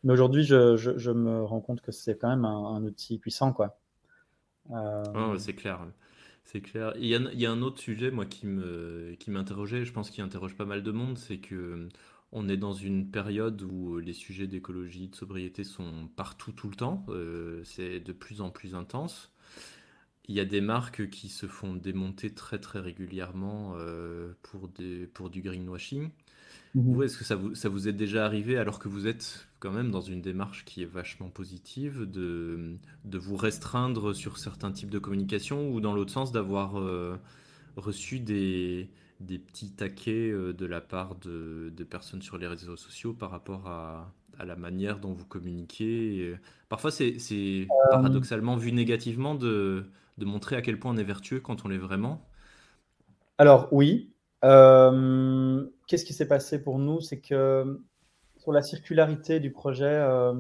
mais 0.04 0.14
aujourd'hui, 0.14 0.44
je, 0.44 0.78
je, 0.78 1.12
me 1.12 1.44
rends 1.44 1.62
compte 1.62 1.82
que 1.82 1.92
c'est 1.92 2.18
quand 2.18 2.30
même 2.30 2.46
un, 2.46 2.76
un 2.76 2.84
outil 2.84 3.18
puissant, 3.18 3.52
quoi. 3.52 3.81
Euh, 4.72 5.38
c'est 5.38 5.54
clair. 5.54 5.86
C'est 6.44 6.62
clair. 6.62 6.94
Il 6.98 7.06
y, 7.06 7.16
a, 7.16 7.20
il 7.32 7.40
y, 7.40 7.46
a, 7.46 7.52
un 7.52 7.62
autre 7.62 7.80
sujet, 7.80 8.12
moi, 8.12 8.26
qui 8.26 8.48
me, 8.48 9.16
qui 9.20 9.32
m'interrogeait, 9.32 9.86
je 9.86 9.94
pense 9.94 10.10
qu'il 10.10 10.24
interroge 10.24 10.56
pas 10.56 10.66
mal 10.66 10.84
de 10.84 10.92
monde, 10.92 11.18
c'est 11.18 11.38
que 11.38 11.88
on 12.32 12.48
est 12.48 12.58
dans 12.58 12.74
une 12.74 13.10
période 13.12 13.62
où 13.62 13.98
les 13.98 14.14
sujets 14.14 14.48
d'écologie, 14.48 15.10
de 15.10 15.16
sobriété 15.16 15.64
sont 15.64 16.08
partout 16.16 16.52
tout 16.54 16.70
le 16.70 16.76
temps. 16.76 17.06
Euh, 17.10 17.62
c'est 17.66 18.00
de 18.00 18.14
plus 18.14 18.42
en 18.42 18.50
plus 18.50 18.74
intense. 18.74 19.32
Il 20.28 20.36
y 20.36 20.40
a 20.40 20.46
des 20.46 20.62
marques 20.62 21.10
qui 21.10 21.28
se 21.28 21.46
font 21.46 21.74
démonter 21.74 22.34
très 22.34 22.60
très 22.60 22.80
régulièrement 22.80 23.74
euh, 23.76 24.34
pour, 24.44 24.70
des, 24.70 25.08
pour 25.08 25.30
du 25.30 25.42
greenwashing. 25.42 26.10
Mmh 26.74 27.04
est-ce 27.04 27.18
que 27.18 27.26
ça 27.26 27.36
vous, 27.36 27.54
ça 27.54 27.68
vous 27.68 27.90
est 27.90 27.94
déjà 27.94 28.26
arrivé, 28.26 28.58
alors 28.58 28.80
que 28.80 28.88
vous 28.88 29.06
êtes 29.06 29.48
quand 29.60 29.72
même 29.72 29.92
dans 29.92 30.02
une 30.02 30.22
démarche 30.22 30.64
qui 30.64 30.82
est 30.82 30.86
vachement 30.86 31.30
positive, 31.30 32.10
de, 32.10 32.78
de 33.04 33.18
vous 33.18 33.36
restreindre 33.36 34.16
sur 34.16 34.38
certains 34.38 34.72
types 34.72 34.90
de 34.90 35.00
communication, 35.00 35.70
ou 35.70 35.82
dans 35.82 35.94
l'autre 35.94 36.12
sens, 36.12 36.32
d'avoir 36.32 36.80
euh, 36.80 37.18
reçu 37.76 38.20
des, 38.20 38.90
des 39.20 39.38
petits 39.38 39.72
taquets 39.72 40.32
euh, 40.32 40.54
de 40.54 40.66
la 40.66 40.80
part 40.80 41.16
de, 41.16 41.74
de, 41.76 41.84
personnes 41.84 42.22
sur 42.22 42.38
les 42.38 42.48
réseaux 42.48 42.78
sociaux 42.78 43.14
par 43.14 43.32
rapport 43.32 43.68
à, 43.68 44.14
à 44.40 44.46
la 44.46 44.56
manière 44.56 45.00
dont 45.00 45.14
vous 45.14 45.26
communiquez 45.26 46.36
Parfois, 46.70 46.92
c'est 46.92 47.18
euh. 47.22 47.66
paradoxalement 47.90 48.56
vu 48.56 48.72
négativement 48.72 49.36
de, 49.36 49.86
de 50.18 50.26
montrer 50.26 50.56
à 50.56 50.62
quel 50.62 50.80
point 50.80 50.94
on 50.94 50.98
est 50.98 51.04
vertueux 51.04 51.42
quand 51.42 51.66
on 51.66 51.68
l'est 51.68 51.78
vraiment? 51.78 52.26
Alors 53.38 53.68
oui, 53.72 54.14
euh, 54.44 55.66
qu'est-ce 55.88 56.06
qui 56.06 56.14
s'est 56.14 56.28
passé 56.28 56.62
pour 56.62 56.80
nous? 56.80 57.02
C'est 57.02 57.20
que 57.20 57.82
sur 58.38 58.52
la 58.52 58.62
circularité 58.62 59.40
du 59.40 59.52
projet, 59.52 59.86
euh, 59.86 60.34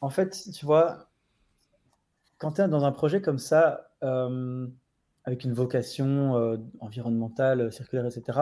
en 0.00 0.10
fait, 0.10 0.48
tu 0.54 0.66
vois, 0.66 1.08
quand 2.38 2.52
tu 2.52 2.62
es 2.62 2.68
dans 2.68 2.84
un 2.84 2.92
projet 2.92 3.20
comme 3.20 3.38
ça, 3.38 3.90
euh, 4.02 4.66
avec 5.24 5.44
une 5.44 5.52
vocation 5.52 6.58
environnementale, 6.80 7.72
circulaire, 7.72 8.06
etc., 8.06 8.40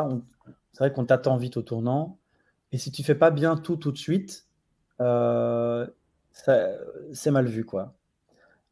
c'est 0.73 0.79
vrai 0.79 0.93
qu'on 0.93 1.05
t'attend 1.05 1.37
vite 1.37 1.57
au 1.57 1.63
tournant. 1.63 2.19
Et 2.73 2.79
si 2.79 2.93
tu 2.93 3.03
fais 3.03 3.15
pas 3.15 3.31
bien 3.31 3.57
tout 3.57 3.77
tout 3.77 3.93
de 3.93 3.99
suite, 3.99 4.47
c'est 4.99 5.05
mal 7.31 7.47
vu, 7.47 7.65
quoi. 7.65 7.95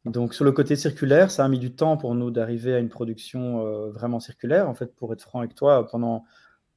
Donc 0.05 0.35
sur 0.35 0.45
le 0.45 0.51
côté 0.51 0.75
circulaire, 0.75 1.31
ça 1.31 1.43
a 1.43 1.47
mis 1.47 1.57
du 1.57 1.73
temps 1.73 1.97
pour 1.97 2.13
nous 2.13 2.29
d'arriver 2.29 2.75
à 2.75 2.79
une 2.79 2.89
production 2.89 3.65
euh, 3.65 3.89
vraiment 3.89 4.19
circulaire. 4.19 4.69
En 4.69 4.75
fait, 4.75 4.95
pour 4.95 5.11
être 5.13 5.21
franc 5.21 5.39
avec 5.39 5.55
toi, 5.55 5.87
pendant, 5.87 6.23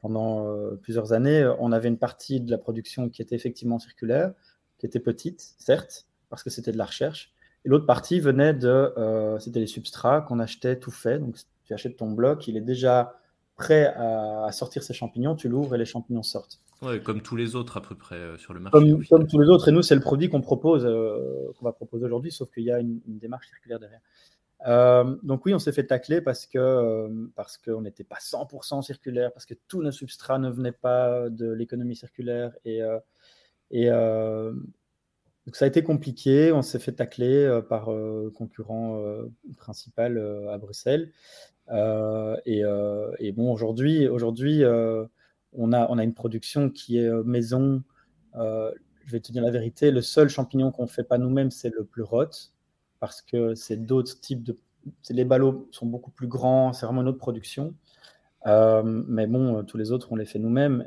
euh, 0.04 0.76
plusieurs 0.76 1.12
années, 1.12 1.46
on 1.58 1.70
avait 1.72 1.88
une 1.88 1.98
partie 1.98 2.40
de 2.40 2.50
la 2.50 2.56
production 2.56 3.10
qui 3.10 3.20
était 3.20 3.36
effectivement 3.36 3.78
circulaire, 3.78 4.32
qui 4.78 4.86
était 4.86 5.00
petite, 5.00 5.54
certes, 5.58 6.06
parce 6.30 6.42
que 6.42 6.48
c'était 6.48 6.72
de 6.72 6.78
la 6.78 6.86
recherche. 6.86 7.34
Et 7.64 7.68
l'autre 7.68 7.86
partie 7.86 8.18
venait 8.18 8.54
de, 8.54 8.68
euh, 8.96 9.38
c'était 9.38 9.60
les 9.60 9.66
substrats 9.66 10.22
qu'on 10.22 10.38
achetait 10.38 10.78
tout 10.78 10.90
fait. 10.90 11.18
Donc 11.18 11.36
tu 11.64 11.74
achètes 11.74 11.96
ton 11.96 12.10
bloc, 12.12 12.48
il 12.48 12.56
est 12.56 12.62
déjà 12.62 13.14
prêt 13.56 13.92
à, 13.96 14.50
sortir 14.52 14.82
ses 14.82 14.94
champignons, 14.94 15.34
tu 15.34 15.48
l'ouvres 15.48 15.74
et 15.74 15.78
les 15.78 15.84
champignons 15.84 16.22
sortent. 16.22 16.60
Ouais, 16.82 17.00
comme 17.00 17.22
tous 17.22 17.34
les 17.34 17.56
autres 17.56 17.76
à 17.76 17.82
peu 17.82 17.94
près 17.94 18.16
euh, 18.16 18.38
sur 18.38 18.54
le 18.54 18.60
marché. 18.60 18.78
Comme, 19.08 19.26
tous 19.26 19.38
les 19.40 19.48
autres, 19.48 19.68
et 19.68 19.72
nous 19.72 19.82
c'est 19.82 19.96
le 19.96 20.00
produit 20.00 20.28
qu'on 20.28 20.40
propose, 20.40 20.84
euh, 20.86 21.50
qu'on 21.58 21.64
va 21.64 21.72
proposer 21.72 22.04
aujourd'hui, 22.04 22.30
sauf 22.30 22.50
qu'il 22.52 22.62
y 22.62 22.70
a 22.70 22.78
une, 22.78 23.00
démarche 23.06 23.48
circulaire 23.48 23.80
derrière. 23.80 24.00
Euh, 24.66 25.16
donc 25.22 25.44
oui, 25.46 25.54
on 25.54 25.58
s'est 25.58 25.72
fait 25.72 25.86
tacler 25.86 26.20
parce 26.20 26.46
que 26.46 27.28
parce 27.34 27.58
qu'on 27.58 27.82
n'était 27.82 28.04
pas 28.04 28.18
100% 28.20 28.82
circulaire, 28.82 29.32
parce 29.32 29.46
que 29.46 29.54
tous 29.66 29.82
nos 29.82 29.92
substrats 29.92 30.38
ne 30.38 30.50
venaient 30.50 30.72
pas 30.72 31.28
de 31.30 31.50
l'économie 31.50 31.96
circulaire 31.96 32.52
et 32.64 32.80
et 33.70 33.88
donc 33.88 35.56
ça 35.56 35.64
a 35.64 35.68
été 35.68 35.82
compliqué. 35.82 36.52
On 36.52 36.62
s'est 36.62 36.80
fait 36.80 36.92
tacler 36.92 37.60
par 37.68 37.88
concurrent 38.34 39.00
principal 39.56 40.18
à 40.50 40.58
Bruxelles. 40.58 41.12
Euh, 41.70 42.36
et, 43.18 43.32
bon, 43.32 43.52
aujourd'hui, 43.52 44.08
aujourd'hui 44.08 44.62
on, 45.58 45.72
a, 45.72 46.04
une 46.04 46.14
production 46.14 46.70
qui 46.70 46.98
est 46.98 47.10
maison. 47.24 47.82
je 48.34 49.12
vais 49.12 49.20
te 49.20 49.32
dire 49.32 49.42
la 49.42 49.50
vérité, 49.50 49.90
le 49.90 50.02
seul 50.02 50.28
champignon 50.28 50.70
qu'on 50.70 50.84
ne 50.84 50.88
fait 50.88 51.04
pas 51.04 51.18
nous-mêmes, 51.18 51.50
c'est 51.50 51.74
le 51.74 51.84
plus 51.84 52.02
rot, 52.02 52.26
parce 53.00 53.22
que 53.22 53.54
c'est 53.54 53.76
d'autres 53.76 54.20
types 54.20 54.42
de. 54.42 54.58
Les 55.10 55.24
ballots 55.24 55.68
sont 55.70 55.86
beaucoup 55.86 56.10
plus 56.10 56.28
grands, 56.28 56.72
c'est 56.72 56.86
vraiment 56.86 57.02
une 57.02 57.08
autre 57.08 57.18
production. 57.18 57.74
mais 58.46 59.26
bon, 59.26 59.64
tous 59.64 59.76
les 59.76 59.92
autres, 59.92 60.12
on 60.12 60.16
les 60.16 60.24
fait 60.24 60.38
nous-mêmes. 60.38 60.84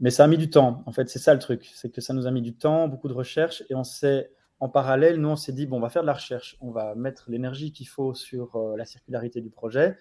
Mais 0.00 0.10
ça 0.10 0.24
a 0.24 0.26
mis 0.26 0.36
du 0.36 0.50
temps. 0.50 0.82
En 0.86 0.92
fait, 0.92 1.08
c'est 1.08 1.20
ça 1.20 1.32
le 1.32 1.38
truc. 1.38 1.70
C'est 1.74 1.90
que 1.90 2.00
ça 2.00 2.12
nous 2.12 2.26
a 2.26 2.30
mis 2.32 2.42
du 2.42 2.54
temps, 2.54 2.88
beaucoup 2.88 3.08
de 3.08 3.12
recherche. 3.12 3.62
Et 3.70 3.76
on 3.76 3.84
s'est 3.84 4.30
en 4.62 4.68
parallèle, 4.68 5.16
nous, 5.16 5.28
on 5.28 5.34
s'est 5.34 5.52
dit, 5.52 5.66
bon, 5.66 5.78
on 5.78 5.80
va 5.80 5.90
faire 5.90 6.02
de 6.02 6.06
la 6.06 6.12
recherche, 6.12 6.56
on 6.60 6.70
va 6.70 6.94
mettre 6.94 7.28
l'énergie 7.28 7.72
qu'il 7.72 7.88
faut 7.88 8.14
sur 8.14 8.54
euh, 8.54 8.76
la 8.76 8.84
circularité 8.84 9.40
du 9.40 9.50
projet, 9.50 9.96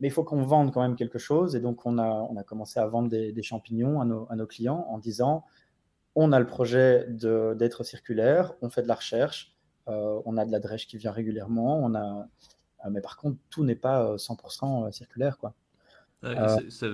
mais 0.00 0.08
il 0.08 0.10
faut 0.10 0.24
qu'on 0.24 0.42
vende 0.42 0.72
quand 0.72 0.82
même 0.82 0.96
quelque 0.96 1.18
chose. 1.18 1.56
Et 1.56 1.60
donc, 1.60 1.86
on 1.86 1.98
a, 1.98 2.08
on 2.08 2.36
a 2.36 2.42
commencé 2.42 2.80
à 2.80 2.86
vendre 2.86 3.08
des, 3.08 3.42
champignons 3.42 4.00
à 4.00 4.04
nos, 4.04 4.46
clients 4.46 4.86
en 4.88 4.98
disant, 4.98 5.44
on 6.14 6.32
a 6.32 6.38
le 6.38 6.46
projet 6.46 7.06
d'être 7.08 7.84
circulaire, 7.84 8.54
on 8.62 8.70
fait 8.70 8.82
de 8.82 8.88
la 8.88 8.94
recherche, 8.94 9.54
euh, 9.88 10.20
on 10.24 10.36
a 10.36 10.44
de 10.44 10.52
la 10.52 10.60
drèche 10.60 10.86
qui 10.86 10.96
vient 10.96 11.12
régulièrement, 11.12 11.78
on 11.78 11.94
a, 11.94 12.28
euh, 12.84 12.90
mais 12.90 13.00
par 13.00 13.16
contre, 13.16 13.38
tout 13.50 13.64
n'est 13.64 13.74
pas 13.74 14.16
100% 14.16 14.92
circulaire. 14.92 15.38
Quoi. 15.38 15.54
ça, 16.22 16.86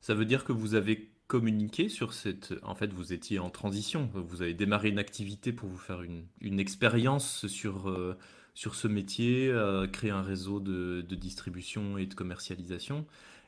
ça 0.00 0.14
veut 0.14 0.24
dire 0.24 0.44
que 0.44 0.52
vous 0.52 0.74
avez 0.74 1.10
communiquer 1.26 1.88
sur 1.88 2.12
cette... 2.12 2.54
En 2.62 2.74
fait, 2.74 2.92
vous 2.92 3.12
étiez 3.12 3.38
en 3.38 3.50
transition, 3.50 4.08
vous 4.12 4.42
avez 4.42 4.54
démarré 4.54 4.88
une 4.88 4.98
activité 4.98 5.52
pour 5.52 5.68
vous 5.68 5.78
faire 5.78 6.02
une, 6.02 6.26
une 6.40 6.60
expérience 6.60 7.46
sur, 7.48 7.88
euh, 7.88 8.16
sur 8.56 8.74
ce 8.74 8.88
métier, 8.88 9.48
euh, 9.48 9.86
créer 9.86 10.10
un 10.10 10.22
réseau 10.22 10.58
de, 10.58 11.04
de, 11.08 11.14
distribution 11.14 11.96
et 11.98 12.06
de 12.06 12.14
commercialisation. 12.14 13.04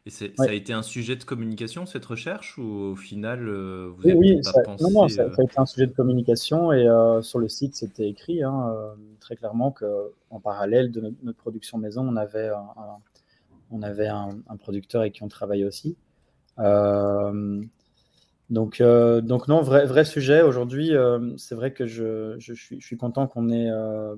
Et 0.06 0.10
ça 0.10 0.26
a 0.38 0.52
été 0.52 0.72
un 0.72 0.82
sujet 0.82 1.16
de 1.16 1.24
communication, 1.24 1.84
cette 1.84 2.04
recherche, 2.04 2.56
ou 2.56 2.92
au 2.92 2.94
final, 2.94 3.48
euh, 3.48 3.90
vous 3.96 4.06
avez 4.06 4.14
oui, 4.14 4.40
pas 4.40 4.62
pensé... 4.62 4.84
Non, 4.84 4.90
non, 4.90 5.08
ça, 5.08 5.24
a 5.24 5.42
été 5.42 5.58
un 5.58 5.66
sujet 5.66 5.86
de 5.86 5.92
communication, 5.92 6.72
et 6.72 6.86
sur 7.22 7.40
le 7.40 7.48
site, 7.48 7.74
c'était 7.74 8.08
écrit 8.08 8.44
hein, 8.44 8.72
très 9.18 9.34
clairement 9.34 9.72
qu'en 9.72 10.40
parallèle 10.40 10.92
de 10.92 11.12
notre, 11.22 11.38
production 11.38 11.76
maison, 11.76 12.06
on 12.08 12.16
avait 12.16 12.48
un, 12.48 12.66
on 13.70 13.82
avait 13.82 14.08
un, 14.08 14.38
un 14.48 14.56
producteur 14.56 15.00
avec 15.02 15.14
qui 15.14 15.22
on 15.24 15.28
travaillait 15.28 15.64
aussi. 15.64 15.96
Euh, 16.58 17.62
Donc, 18.50 18.80
euh, 18.80 19.20
donc 19.20 19.46
non, 19.48 19.60
vrai, 19.60 19.84
vrai 19.84 20.04
sujet. 20.04 20.40
Aujourd'hui, 20.42 20.94
euh, 20.94 21.36
c'est 21.36 21.54
vrai 21.54 21.72
que 21.72 21.86
je, 21.86 22.36
je, 22.38 22.54
suis, 22.54 22.80
je 22.80 22.86
suis 22.86 22.96
content 22.96 23.26
qu'on 23.26 23.50
ait. 23.50 23.70
Euh, 23.70 24.16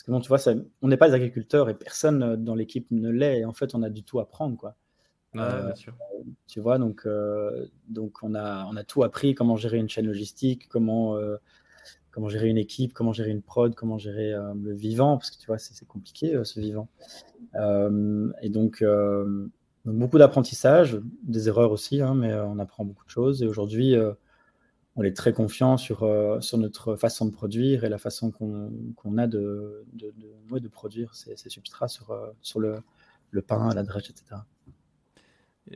parce 0.00 0.06
que 0.06 0.12
bon, 0.12 0.20
tu 0.20 0.28
vois, 0.28 0.38
ça, 0.38 0.54
on 0.80 0.88
n'est 0.88 0.96
pas 0.96 1.08
des 1.08 1.14
agriculteurs 1.14 1.68
et 1.68 1.74
personne 1.74 2.42
dans 2.42 2.54
l'équipe 2.54 2.86
ne 2.90 3.10
l'est. 3.10 3.40
Et 3.40 3.44
en 3.44 3.52
fait, 3.52 3.74
on 3.74 3.82
a 3.82 3.90
du 3.90 4.02
tout 4.02 4.18
à 4.18 4.22
apprendre, 4.22 4.56
quoi. 4.56 4.76
Ouais, 5.34 5.40
bien 5.40 5.74
sûr. 5.74 5.94
Tu 6.46 6.58
vois, 6.58 6.78
donc, 6.78 7.06
donc 7.88 8.18
on, 8.22 8.34
a, 8.34 8.64
on 8.64 8.76
a 8.76 8.84
tout 8.84 9.02
appris 9.04 9.34
comment 9.34 9.56
gérer 9.56 9.78
une 9.78 9.88
chaîne 9.88 10.06
logistique, 10.06 10.68
comment, 10.68 11.16
comment 12.10 12.28
gérer 12.28 12.48
une 12.48 12.58
équipe, 12.58 12.94
comment 12.94 13.12
gérer 13.12 13.30
une 13.30 13.42
prod, 13.42 13.74
comment 13.74 13.98
gérer 13.98 14.32
le 14.32 14.74
vivant, 14.74 15.18
parce 15.18 15.30
que 15.30 15.38
tu 15.38 15.46
vois, 15.46 15.58
c'est 15.58 15.86
compliqué 15.86 16.40
ce 16.44 16.60
vivant. 16.60 16.88
et 17.54 18.48
donc, 18.48 18.82
donc 19.84 19.96
beaucoup 19.96 20.18
d'apprentissage, 20.18 21.00
des 21.22 21.48
erreurs 21.48 21.72
aussi, 21.72 22.02
hein, 22.02 22.14
mais 22.14 22.32
euh, 22.32 22.44
on 22.44 22.58
apprend 22.58 22.84
beaucoup 22.84 23.04
de 23.04 23.10
choses. 23.10 23.42
Et 23.42 23.46
aujourd'hui, 23.46 23.96
euh, 23.96 24.12
on 24.96 25.02
est 25.02 25.16
très 25.16 25.32
confiant 25.32 25.76
sur, 25.76 26.02
euh, 26.02 26.40
sur 26.40 26.58
notre 26.58 26.96
façon 26.96 27.26
de 27.26 27.30
produire 27.30 27.84
et 27.84 27.88
la 27.88 27.98
façon 27.98 28.30
qu'on 28.30 29.18
a 29.18 29.26
de, 29.26 29.84
de, 29.92 30.12
de, 30.58 30.68
produire 30.68 31.14
ces, 31.14 31.36
substrats 31.36 31.88
sur, 31.88 32.14
sur 32.42 32.60
le, 32.60 32.76
le, 33.30 33.42
pain, 33.42 33.72
la 33.74 33.82
drèche, 33.82 34.10
etc. 34.10 34.42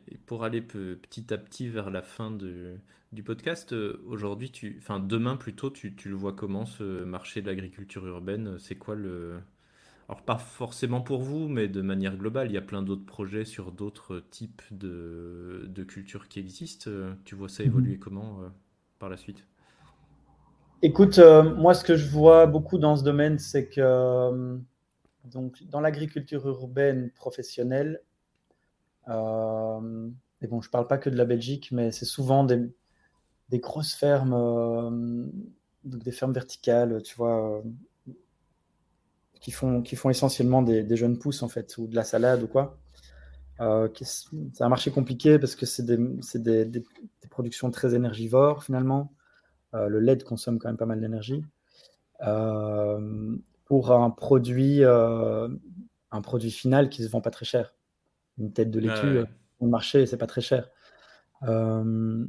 Et 0.08 0.18
pour 0.18 0.44
aller 0.44 0.60
petit 0.60 1.32
à 1.32 1.38
petit 1.38 1.68
vers 1.68 1.90
la 1.90 2.02
fin 2.02 2.30
de, 2.30 2.76
du 3.12 3.22
podcast, 3.22 3.72
aujourd'hui, 3.72 4.50
enfin 4.78 4.98
demain 4.98 5.36
plutôt, 5.36 5.70
tu, 5.70 5.94
tu, 5.94 6.08
le 6.08 6.16
vois 6.16 6.32
comment 6.32 6.66
ce 6.66 7.04
marché 7.04 7.42
de 7.42 7.46
l'agriculture 7.46 8.04
urbaine? 8.06 8.58
C'est 8.58 8.74
quoi 8.74 8.96
le, 8.96 9.38
alors 10.08 10.22
pas 10.22 10.36
forcément 10.36 11.00
pour 11.00 11.22
vous, 11.22 11.48
mais 11.48 11.68
de 11.68 11.80
manière 11.80 12.16
globale, 12.16 12.50
il 12.50 12.54
y 12.54 12.58
a 12.58 12.62
plein 12.62 12.82
d'autres 12.82 13.06
projets 13.06 13.44
sur 13.44 13.72
d'autres 13.72 14.22
types 14.30 14.62
de, 14.70 15.64
de, 15.66 15.84
cultures 15.84 16.28
qui 16.28 16.40
existent. 16.40 16.90
Tu 17.24 17.34
vois 17.34 17.48
ça 17.48 17.62
mhm. 17.62 17.68
évoluer 17.70 17.98
comment 17.98 18.42
euh, 18.42 18.48
la 19.08 19.16
suite 19.16 19.46
Écoute, 20.82 21.18
euh, 21.18 21.42
moi 21.42 21.74
ce 21.74 21.82
que 21.84 21.96
je 21.96 22.08
vois 22.08 22.46
beaucoup 22.46 22.78
dans 22.78 22.96
ce 22.96 23.02
domaine, 23.02 23.38
c'est 23.38 23.68
que 23.68 23.80
euh, 23.80 24.58
donc, 25.24 25.62
dans 25.64 25.80
l'agriculture 25.80 26.46
urbaine 26.46 27.10
professionnelle, 27.10 28.02
et 29.08 30.46
bon, 30.46 30.60
je 30.60 30.68
ne 30.68 30.70
parle 30.70 30.86
pas 30.86 30.98
que 30.98 31.10
de 31.10 31.16
la 31.16 31.24
Belgique, 31.24 31.70
mais 31.72 31.90
c'est 31.90 32.04
souvent 32.04 32.44
des, 32.44 32.70
grosses 33.52 33.94
fermes, 33.94 35.30
des 35.84 36.10
fermes 36.10 36.32
verticales, 36.32 37.02
tu 37.02 37.14
vois 37.16 37.62
qui 39.44 39.50
font, 39.50 39.82
qui 39.82 39.94
font 39.94 40.08
essentiellement 40.08 40.62
des, 40.62 40.96
jeunes 40.96 41.18
pousses, 41.18 41.42
en 41.42 41.48
fait, 41.48 41.76
ou 41.76 41.86
de 41.86 41.94
la 41.94 42.02
salade 42.02 42.42
ou 42.42 42.46
quoi. 42.46 42.78
Euh, 43.60 43.88
c'est 44.00 44.64
un 44.64 44.70
marché 44.70 44.90
compliqué 44.90 45.38
parce 45.38 45.54
que 45.54 45.66
c'est 45.66 45.84
des, 45.84 46.82
productions 47.34 47.70
très 47.70 47.94
énergivores, 47.94 48.62
finalement. 48.62 49.12
Euh, 49.74 49.88
le 49.88 49.98
LED 49.98 50.22
consomme 50.22 50.58
quand 50.58 50.68
même 50.68 50.76
pas 50.76 50.86
mal 50.86 51.00
d'énergie. 51.00 51.44
Euh, 52.24 53.36
pour 53.64 53.90
un 53.92 54.10
produit, 54.10 54.84
un 54.84 56.20
produit 56.22 56.50
final 56.50 56.88
qui 56.88 57.02
se 57.02 57.08
vend 57.08 57.20
pas 57.20 57.30
très 57.30 57.44
cher. 57.44 57.74
Une 58.38 58.52
tête 58.52 58.70
de 58.70 58.78
laitue, 58.78 59.24
au 59.58 59.66
marché, 59.66 60.06
c'est 60.06 60.16
pas 60.16 60.26
très 60.26 60.42
cher. 60.42 60.68
Le, 61.42 62.28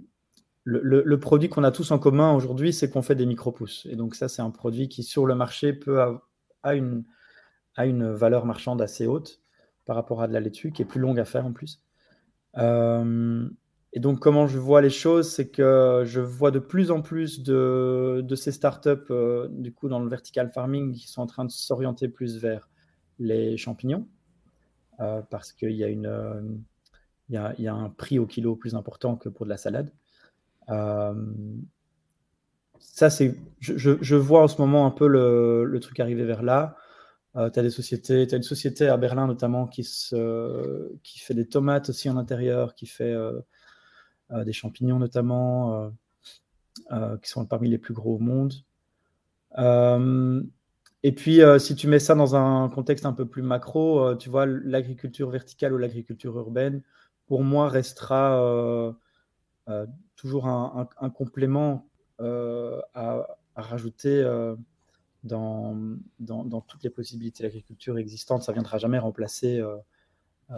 le, 0.63 1.19
produit 1.19 1.49
qu'on 1.49 1.63
a 1.63 1.71
tous 1.71 1.91
en 1.91 1.99
commun 1.99 2.33
aujourd'hui, 2.33 2.73
c'est 2.73 2.89
qu'on 2.89 3.03
fait 3.03 3.15
des 3.15 3.27
micro-pousses. 3.27 3.85
Et 3.91 3.95
donc 3.95 4.15
ça, 4.15 4.27
c'est 4.27 4.41
un 4.41 4.49
produit 4.49 4.87
qui, 4.89 5.03
sur 5.03 5.27
le 5.27 5.35
marché, 5.35 5.73
peut, 5.73 6.01
a 6.63 6.73
une, 6.73 7.03
a 7.75 7.85
une 7.85 8.11
valeur 8.11 8.45
marchande 8.45 8.81
assez 8.81 9.05
haute 9.05 9.41
par 9.85 9.95
rapport 9.95 10.21
à 10.21 10.27
de 10.27 10.33
la 10.33 10.39
laitue, 10.39 10.71
qui 10.71 10.81
est 10.81 10.85
plus 10.85 10.99
longue 10.99 11.19
à 11.19 11.25
faire 11.25 11.45
en 11.45 11.53
plus. 11.53 11.81
Euh, 12.57 13.47
et 13.95 13.99
donc, 14.01 14.19
comment 14.19 14.45
je 14.45 14.60
vois 14.60 14.81
les 14.81 14.89
choses, 14.89 15.31
c'est 15.31 15.47
que 15.47 16.03
je 16.05 16.19
vois 16.19 16.51
de 16.51 16.60
plus 16.60 16.91
en 16.91 17.01
plus 17.01 17.41
de, 17.41 18.36
ces 18.36 18.51
startups, 18.51 18.89
euh, 19.10 19.47
du 19.49 19.73
coup, 19.73 19.88
dans 19.88 19.99
le 19.99 20.10
vertical 20.10 20.51
farming, 20.51 20.93
qui 20.93 21.08
sont 21.08 21.21
en 21.21 21.25
train 21.27 21.45
de 21.45 21.49
s'orienter 21.49 22.10
plus 22.10 22.38
vers 22.38 22.67
les 23.19 23.55
champignons, 23.55 24.05
euh, 24.99 25.21
parce 25.29 25.53
qu'il 25.53 25.71
y, 25.71 25.84
il, 25.84 26.01
y 27.29 27.38
a, 27.38 27.55
y 27.58 27.67
a 27.67 27.73
un 27.73 27.89
prix 27.89 28.19
au 28.19 28.25
kilo 28.25 28.58
plus 28.58 28.75
important 28.75 29.15
que 29.15 29.29
pour 29.29 29.45
de 29.45 29.51
la 29.51 29.58
salade. 29.58 29.93
ça, 32.79 33.10
c'est, 33.10 33.36
je, 33.60 33.97
je, 34.01 34.15
vois 34.15 34.43
en 34.43 34.49
ce 34.49 34.62
moment 34.62 34.86
un 34.86 34.91
peu 34.91 35.08
le, 35.08 35.63
le 35.63 35.79
truc 35.79 36.01
arriver 36.01 36.25
vers 36.25 36.43
là. 36.43 36.75
Euh, 37.38 37.49
tu 37.49 37.60
as 37.60 37.63
des 37.63 37.69
sociétés, 37.69 38.27
as 38.31 38.36
une 38.36 38.43
société 38.43 38.88
à 38.88 38.95
Berlin 38.97 39.27
notamment 39.27 39.67
qui, 39.67 39.84
se, 39.84 40.93
qui 41.03 41.19
fait 41.19 41.34
des 41.34 41.47
tomates 41.47 41.89
aussi 41.89 42.10
en 42.10 42.17
intérieur, 42.17 42.75
qui 42.75 42.86
fait 42.86 43.12
euh, 43.12 43.34
euh, 43.34 43.41
des 44.29 44.53
champignons 44.53 44.99
notamment, 44.99 45.91
qui 47.21 47.29
sont 47.29 47.45
parmi 47.45 47.69
les 47.69 47.77
plus 47.77 47.93
gros 47.93 48.15
au 48.15 48.19
monde. 48.19 48.53
et 51.03 51.11
puis, 51.11 51.41
si 51.59 51.75
tu 51.75 51.88
mets 51.88 51.99
ça 51.99 52.15
dans 52.15 52.35
un 52.35 52.69
contexte 52.69 53.05
un 53.05 53.13
peu 53.13 53.25
plus 53.25 53.41
macro, 53.41 54.15
tu 54.15 54.29
vois, 54.29 54.45
l'agriculture 54.45 55.29
verticale 55.29 55.73
ou 55.73 55.77
l'agriculture 55.77 56.38
urbaine, 56.38 56.81
pour 57.27 57.43
moi, 57.43 57.69
restera 57.69 58.95
toujours 60.15 60.47
un, 60.47 61.09
complément 61.09 61.88
à, 62.19 63.27
rajouter 63.55 64.23
dans, 65.25 65.75
dans, 66.19 66.61
toutes 66.61 66.83
les 66.83 66.89
possibilités 66.89 67.43
d'agriculture 67.43 67.97
existantes. 67.97 68.43
Ça 68.43 68.51
ne 68.51 68.55
viendra 68.55 68.77
jamais 68.77 68.99
remplacer 68.99 69.59
euh, 69.59 69.75
euh, 70.51 70.55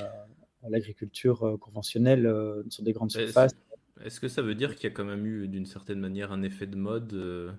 l'agriculture 0.70 1.44
euh, 1.44 1.58
conventionnelle 1.58 2.32
sur 2.70 2.84
des 2.84 2.94
grandes 2.94 3.12
surfaces. 3.12 3.56
Est-ce 4.04 4.20
que 4.20 4.28
ça 4.28 4.42
veut 4.42 4.56
dire 4.56 4.76
qu'il 4.76 4.90
y 4.90 4.94
a 4.94 4.96
quand 4.96 5.06
même 5.06 5.26
eu 5.26 5.48
d'une 5.48 5.66
certaine 5.66 6.00
manière 6.00 6.32
un 6.32 6.44
effet 6.44 6.68
de 6.68 6.76
mode 6.76 7.58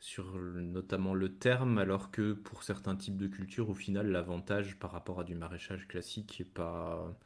sur 0.00 0.38
notamment 0.38 1.14
le 1.14 1.30
terme, 1.30 1.78
alors 1.78 2.10
que 2.10 2.34
pour 2.34 2.62
certains 2.62 2.94
types 2.94 3.16
de 3.16 3.26
cultures, 3.26 3.70
au 3.70 3.74
final, 3.74 4.08
l'avantage 4.08 4.78
par 4.78 4.92
rapport 4.92 5.20
à 5.20 5.24
du 5.24 5.34
maraîchage 5.34 5.88
classique 5.88 6.36
n'est 6.38 6.44
pas, 6.44 7.18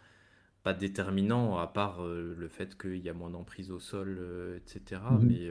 pas 0.63 0.73
déterminant, 0.73 1.59
à 1.59 1.67
part 1.67 2.05
le 2.05 2.49
fait 2.49 2.79
qu'il 2.79 2.99
y 2.99 3.09
a 3.09 3.15
moins 3.15 3.31
d'emprise 3.31 3.73
au 3.73 3.81
sol, 3.81 4.21
etc. 4.57 5.03
Mm-hmm. 5.11 5.23
Mais 5.23 5.51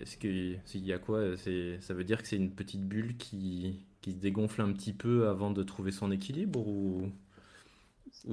est-ce 0.00 0.16
qu'il 0.16 0.86
y 0.86 0.92
a 0.92 0.98
quoi 0.98 1.36
Ça 1.36 1.94
veut 1.94 2.04
dire 2.04 2.22
que 2.22 2.28
c'est 2.28 2.36
une 2.36 2.52
petite 2.52 2.86
bulle 2.86 3.16
qui, 3.16 3.86
qui, 4.00 4.12
se 4.12 4.18
dégonfle 4.18 4.62
un 4.62 4.72
petit 4.72 4.92
peu 4.92 5.28
avant 5.28 5.50
de 5.50 5.62
trouver 5.62 5.92
son 5.92 6.10
équilibre 6.10 6.66
ou, 6.66 7.10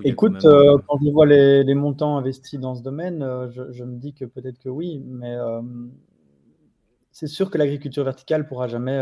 Écoute, 0.04 0.44
euh, 0.46 0.78
quand 0.88 1.00
je 1.04 1.10
vois 1.10 1.26
les, 1.26 1.64
les, 1.64 1.74
montants 1.74 2.18
investis 2.18 2.60
dans 2.60 2.76
ce 2.76 2.82
domaine, 2.82 3.24
euh, 3.24 3.50
je, 3.50 3.84
me 3.84 3.98
dis 3.98 4.14
que 4.14 4.26
peut-être 4.26 4.60
que 4.60 4.70
oui, 4.70 5.02
mais 5.06 5.36
euh, 5.36 5.62
c'est 7.12 7.28
sûr 7.28 7.50
que 7.50 7.58
l'agriculture 7.58 8.04
verticale 8.04 8.42
ne 8.42 8.48
pourra 8.48 8.68
jamais 8.68 9.02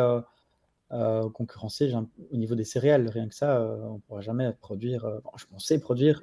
concurrencer 1.33 1.91
au 2.31 2.37
niveau 2.37 2.55
des 2.55 2.63
céréales. 2.63 3.09
Rien 3.09 3.27
que 3.27 3.35
ça, 3.35 3.61
on 3.61 3.95
ne 3.95 3.99
pourra 3.99 4.21
jamais 4.21 4.53
produire. 4.53 5.05
je 5.35 5.45
pensais 5.45 5.79
produire 5.79 6.21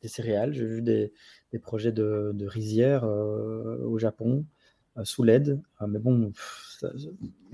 des 0.00 0.08
céréales. 0.08 0.54
J'ai 0.54 0.64
vu 0.64 0.80
des, 0.80 1.12
des, 1.52 1.58
projets 1.58 1.92
de, 1.92 2.30
de 2.34 2.46
rizières 2.46 3.04
au 3.04 3.98
Japon 3.98 4.46
euh, 4.96 5.04
sous 5.04 5.24
l'aide. 5.24 5.60
Euh, 5.82 5.86
mais 5.88 5.98
bon, 5.98 6.30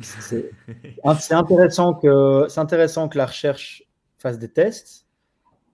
c'est 0.02 1.32
intéressant, 1.32 1.94
que, 1.94 2.58
intéressant 2.58 3.08
que 3.08 3.16
la 3.16 3.24
recherche 3.24 3.82
fasse 4.18 4.38
des 4.38 4.50
tests, 4.50 5.06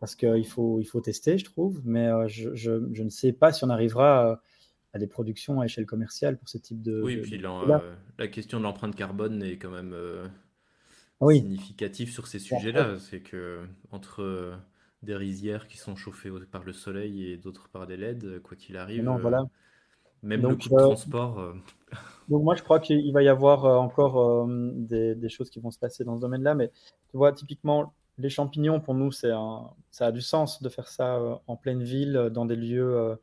parce 0.00 0.14
qu'il 0.14 0.46
faut, 0.46 0.80
il 0.80 0.84
faut 0.84 1.00
tester, 1.00 1.38
je 1.38 1.44
trouve, 1.44 1.80
mais 1.84 2.06
euh, 2.06 2.28
je, 2.28 2.54
je, 2.54 2.70
ne 3.02 3.08
sais 3.08 3.32
pas 3.32 3.52
si 3.52 3.64
on 3.64 3.70
arrivera 3.70 4.40
à 4.92 4.98
des 4.98 5.06
productions 5.06 5.60
à 5.60 5.66
échelle 5.66 5.86
commerciale 5.86 6.38
pour 6.38 6.48
ce 6.48 6.58
type 6.58 6.82
de. 6.82 7.02
Oui, 7.02 7.18
puis 7.18 7.38
la 7.38 8.28
question 8.28 8.58
de 8.58 8.64
l'empreinte 8.64 8.94
carbone 8.94 9.42
est 9.42 9.58
quand 9.58 9.70
même 9.70 9.94
significative 11.20 12.10
sur 12.10 12.26
ces 12.26 12.38
sujets-là. 12.38 12.98
C'est 12.98 13.20
que 13.20 13.60
entre 13.90 14.54
des 15.02 15.16
rizières 15.16 15.68
qui 15.68 15.78
sont 15.78 15.96
chauffées 15.96 16.30
par 16.50 16.64
le 16.64 16.72
soleil 16.72 17.30
et 17.30 17.36
d'autres 17.36 17.68
par 17.68 17.86
des 17.86 17.96
LED, 17.96 18.40
quoi 18.42 18.56
qu'il 18.56 18.76
arrive. 18.76 19.04
Non, 19.04 19.16
voilà. 19.16 19.44
Même 20.22 20.40
donc, 20.40 20.64
le 20.64 20.68
coût 20.68 20.68
de 20.68 20.80
euh, 20.80 20.86
transport. 20.86 21.38
Euh. 21.38 21.52
Donc 22.28 22.42
moi, 22.42 22.56
je 22.56 22.62
crois 22.62 22.80
qu'il 22.80 23.12
va 23.12 23.22
y 23.22 23.28
avoir 23.28 23.64
euh, 23.64 23.76
encore 23.76 24.48
des, 24.48 25.28
choses 25.28 25.50
qui 25.50 25.60
vont 25.60 25.70
se 25.70 25.78
passer 25.78 26.02
dans 26.04 26.16
ce 26.16 26.20
domaine-là. 26.20 26.54
Mais 26.54 26.72
tu 27.10 27.16
vois, 27.16 27.32
typiquement, 27.32 27.94
les 28.18 28.30
champignons, 28.30 28.80
pour 28.80 28.94
nous, 28.94 29.12
ça 29.12 29.36
a 30.00 30.12
du 30.12 30.20
sens 30.20 30.62
de 30.62 30.68
faire 30.68 30.88
ça 30.88 31.20
en 31.46 31.56
pleine 31.56 31.82
ville, 31.82 32.30
dans 32.32 32.46
des 32.46 32.56
lieux 32.56 33.18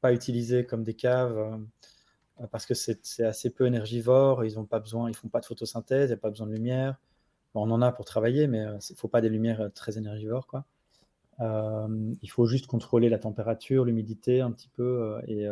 pas 0.00 0.12
utilisés 0.12 0.64
comme 0.64 0.84
des 0.84 0.94
caves, 0.94 1.58
parce 2.50 2.66
que 2.66 2.74
c'est 2.74 3.24
assez 3.24 3.50
peu 3.50 3.66
énergivore. 3.66 4.44
Ils 4.44 4.58
ont 4.58 4.64
pas 4.64 4.78
besoin, 4.78 5.08
ils 5.10 5.16
font 5.16 5.28
pas 5.28 5.40
de 5.40 5.46
photosynthèse, 5.46 6.10
il 6.10 6.12
n'y 6.12 6.18
a 6.18 6.18
pas 6.18 6.30
besoin 6.30 6.46
de 6.46 6.52
lumière. 6.52 6.96
on 7.54 7.70
en 7.70 7.82
a 7.82 7.92
pour 7.92 8.04
travailler, 8.04 8.46
mais 8.46 8.62
il 8.62 8.92
ne 8.92 8.96
faut 8.96 9.08
pas 9.08 9.20
des 9.20 9.28
lumières 9.28 9.70
très 9.74 9.98
énergivores. 9.98 10.46
Quoi. 10.46 10.64
il 11.40 12.30
faut 12.30 12.46
juste 12.46 12.66
contrôler 12.66 13.08
la 13.08 13.18
température, 13.18 13.84
l'humidité 13.84 14.40
un 14.40 14.52
petit 14.52 14.68
peu 14.68 15.18
et 15.26 15.46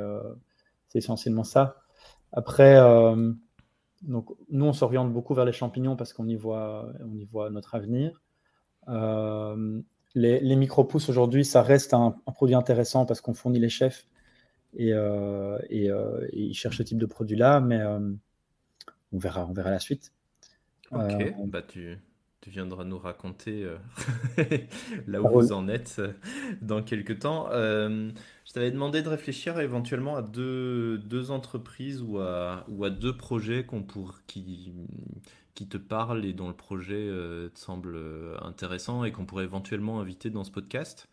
c'est 0.89 0.99
essentiellement 0.99 1.45
ça. 1.45 1.85
Après, 2.35 2.77
euh, 2.77 3.33
donc, 4.03 4.29
nous, 4.51 4.65
on 4.67 4.73
s'oriente 4.73 5.13
beaucoup 5.13 5.35
vers 5.35 5.45
les 5.45 5.53
champignons 5.53 5.97
parce 5.97 6.13
qu'on 6.13 6.27
y 6.29 6.37
voit, 6.37 6.93
on 7.01 7.17
y 7.17 7.25
voit 7.25 7.49
notre 7.51 7.75
avenir. 7.75 8.21
Euh, 8.89 9.81
les, 10.15 10.41
les 10.41 10.57
micro-pousses 10.57 11.09
aujourd'hui, 11.09 11.45
ça 11.45 11.63
reste 11.63 11.95
un, 11.95 12.17
produit 12.27 12.55
intéressant 12.55 13.07
parce 13.07 13.21
qu'on 13.21 13.35
fournit 13.35 13.59
les 13.59 13.69
chefs 13.69 14.07
et, 14.77 14.91
et, 14.91 15.91
ils 16.33 16.55
cherchent 16.55 16.79
ce 16.79 16.83
type 16.83 16.99
de 16.99 17.07
produit-là, 17.07 17.61
mais 17.61 17.81
on, 19.13 19.19
verra, 19.19 19.47
on 19.47 19.53
verra 19.53 19.71
la 19.71 19.79
suite. 19.79 20.13
Ok, 20.91 21.35
bah 21.47 21.63
tu, 21.63 21.99
tu 22.41 22.51
viendras 22.51 22.85
nous 22.85 22.99
raconter 22.99 23.69
là 25.07 25.23
où 25.23 25.29
vous 25.29 25.53
en 25.53 25.69
êtes 25.69 26.01
dans 26.61 26.83
quelques 26.83 27.21
temps. 27.21 27.49
je 27.51 28.53
t'avais 28.53 28.71
demandé 28.71 29.03
de 29.03 29.09
réfléchir 29.09 29.59
éventuellement 29.61 30.17
à 30.17 30.23
deux, 30.23 30.99
deux 30.99 31.31
entreprises 31.31 32.03
ou 32.03 32.19
à, 32.19 32.65
ou 32.69 32.85
à 32.85 32.91
deux 32.91 33.17
projets 33.17 33.65
qu'on 33.65 33.83
pour, 33.83 34.21
qui, 34.27 34.73
qui 35.55 35.69
te 35.69 35.77
parlent 35.77 36.25
et 36.25 36.33
dont 36.33 36.49
le 36.49 36.57
projet 36.57 37.09
te 37.55 37.59
semble 37.59 37.97
intéressant 38.43 39.05
et 39.05 39.13
qu'on 39.13 39.25
pourrait 39.25 39.45
éventuellement 39.45 40.01
inviter 40.01 40.31
dans 40.31 40.45
ce 40.45 40.51
podcast. 40.51 41.09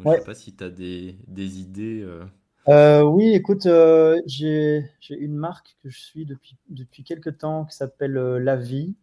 Je 0.00 0.08
ne 0.08 0.14
sais 0.14 0.24
pas 0.24 0.34
si 0.34 0.54
tu 0.54 0.64
as 0.64 0.70
des, 0.70 1.16
des 1.28 1.60
idées. 1.60 2.02
Euh. 2.02 2.24
Euh, 2.68 3.02
oui, 3.02 3.32
écoute, 3.34 3.66
euh, 3.66 4.20
j'ai 4.26 4.84
une 5.10 5.36
marque 5.36 5.76
que 5.82 5.90
je 5.90 5.98
suis 5.98 6.26
depuis, 6.26 6.56
depuis 6.68 7.04
quelques 7.04 7.38
temps 7.38 7.64
qui 7.64 7.76
s'appelle 7.76 8.14
La 8.14 8.56
Vie, 8.56 8.94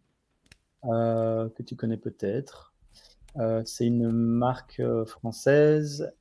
que 0.82 1.62
tu 1.62 1.76
connais 1.76 1.96
peut-être. 1.96 2.74
C'est 3.64 3.86
une 3.86 4.10
marque 4.10 4.82
française 5.06 6.12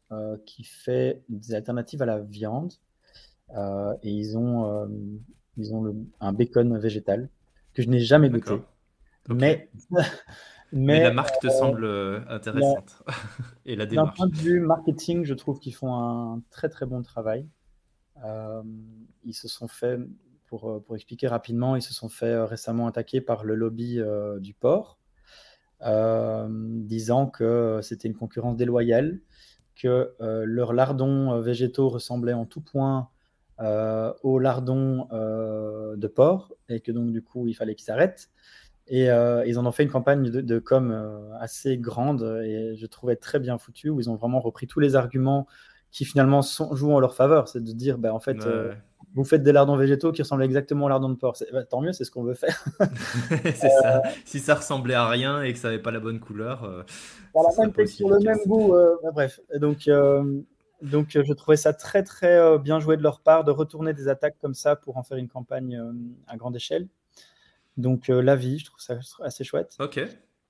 qui 0.46 0.64
fait 0.64 1.22
des 1.30 1.54
alternatives 1.54 2.02
à 2.02 2.06
la 2.06 2.20
viande. 2.20 2.74
et 3.54 4.12
ils 4.12 4.38
ont, 4.38 4.90
ils 5.58 5.74
ont 5.74 5.82
le, 5.82 5.96
un 6.22 6.32
bacon 6.32 6.78
végétal 6.78 7.28
que 7.74 7.82
je 7.82 7.90
n'ai 7.90 8.00
jamais 8.00 8.30
goûté. 8.30 8.62
Mais 9.30 9.70
Mais, 10.74 11.04
la 11.04 11.14
marque 11.14 11.40
te 11.42 11.48
euh, 11.48 11.52
semble 11.52 11.84
euh, 11.84 12.22
intéressante. 12.30 13.04
Et 13.66 13.76
la 13.76 13.86
démarche. 13.86 14.18
D'un 14.18 14.26
point 14.26 14.28
de 14.28 14.36
vue 14.36 14.60
marketing, 14.62 15.26
je 15.26 15.34
trouve 15.34 15.60
qu'ils 15.60 15.76
font 15.76 15.94
un 15.94 16.42
très 16.50 16.70
très 16.70 16.86
bon 16.86 17.02
travail. 17.02 17.48
Euh, 18.24 18.64
ils 19.24 19.34
se 19.34 19.48
sont 19.48 19.68
fait, 19.68 19.98
pour, 20.48 20.82
pour, 20.84 20.96
expliquer 20.96 21.28
rapidement, 21.28 21.76
ils 21.76 21.82
se 21.82 21.94
sont 21.94 22.10
fait 22.10 22.42
récemment 22.44 22.88
attaquer 22.88 23.20
par 23.20 23.44
le 23.44 23.56
lobby 23.56 24.00
du 24.40 24.54
port, 24.54 25.00
disant 25.82 27.28
que 27.28 27.80
c'était 27.82 28.08
une 28.08 28.16
concurrence 28.16 28.56
déloyale, 28.56 29.20
que 29.76 30.14
leurs 30.20 30.74
lardons 30.74 31.40
végétaux 31.42 31.90
ressemblaient 31.90 32.34
en 32.34 32.46
tout 32.46 32.62
point 32.62 33.10
aux 34.24 34.39
lardons 34.39 35.08
de 35.12 36.08
porc, 36.08 36.54
et 36.69 36.80
que 36.80 36.91
donc 36.91 37.12
du 37.12 37.21
coup 37.21 37.47
il 37.47 37.54
fallait 37.54 37.76
qu'ils 37.76 37.86
s'arrêtent. 37.86 38.30
Et 38.88 39.10
euh, 39.10 39.45
ils 39.45 39.58
en 39.58 39.65
ont 39.65 39.71
fait 39.71 39.84
une 39.84 39.89
campagne 39.89 40.30
de, 40.30 40.60
com 40.60 40.91
euh, 40.91 41.34
assez 41.39 41.78
grande 41.78 42.41
et 42.45 42.76
je 42.76 42.86
trouvais 42.88 43.15
très 43.15 43.39
bien 43.39 43.58
foutu 43.58 43.89
où 43.89 44.02
ils 44.02 44.10
ont 44.10 44.15
vraiment 44.15 44.41
repris 44.41 44.67
tous 44.67 44.82
les 44.82 44.95
arguments 44.95 45.47
qui 45.91 46.04
finalement 46.04 46.41
sont, 46.41 46.76
jouent 46.76 46.91
en 46.91 47.00
leur 47.00 47.15
faveur. 47.15 47.47
C'est 47.47 47.63
de 47.63 47.71
dire, 47.71 47.97
bah, 47.97 48.13
en 48.13 48.19
fait, 48.19 48.45
euh, 48.45 48.74
vous 49.13 49.24
faites 49.24 49.43
des 49.43 49.54
lardons 49.54 49.78
végétaux 49.78 50.12
qui 50.12 50.21
ressemblent 50.21 50.43
exactement 50.43 50.88
aux 50.88 50.89
lardons 50.89 51.08
de 51.08 51.15
porc. 51.15 51.38
Bah, 51.54 51.63
tant 51.63 51.80
mieux, 51.80 51.93
c'est 51.93 52.04
ce 52.04 52.12
qu'on 52.12 52.24
veut 52.24 52.34
faire. 52.34 52.65
c'est 53.43 53.69
ça. 53.69 54.02
Si 54.26 54.39
ça 54.39 54.56
ressemblait 54.56 54.93
à 54.93 55.08
rien 55.08 55.41
et 55.41 55.54
que 55.54 55.60
ça 55.60 55.69
n'avait 55.69 55.82
pas 55.82 55.91
la 55.91 56.02
bonne 56.02 56.19
couleur. 56.19 56.86
la 57.34 57.41
même 57.63 57.71
texture, 57.71 58.10
le 58.10 58.19
même 58.19 58.39
goût. 58.45 58.74
Bah, 59.04 59.12
bref. 59.13 59.39
Donc, 59.56 59.89
donc 60.82 61.10
je 61.12 61.34
trouvais 61.34 61.58
ça 61.58 61.74
très, 61.74 62.04
très 62.04 62.58
bien 62.60 62.80
joué 62.80 62.98
de 62.98 63.04
leur 63.04 63.22
part 63.22 63.44
de 63.44 63.52
retourner 63.52 63.94
des 63.94 64.08
attaques 64.08 64.38
comme 64.41 64.54
ça 64.54 64.76
pour 64.76 64.98
en 64.98 65.04
faire 65.04 65.17
une 65.17 65.30
campagne 65.30 65.82
à 66.28 66.38
grande 66.38 66.56
échelle. 66.56 66.88
Donc 67.78 68.10
euh, 68.10 68.22
la 68.22 68.36
vie, 68.36 68.60
je 68.60 68.65
trouve 68.65 68.80
ça 68.80 69.00
assez 69.22 69.44
chouette. 69.44 69.76
Ok, 69.80 70.00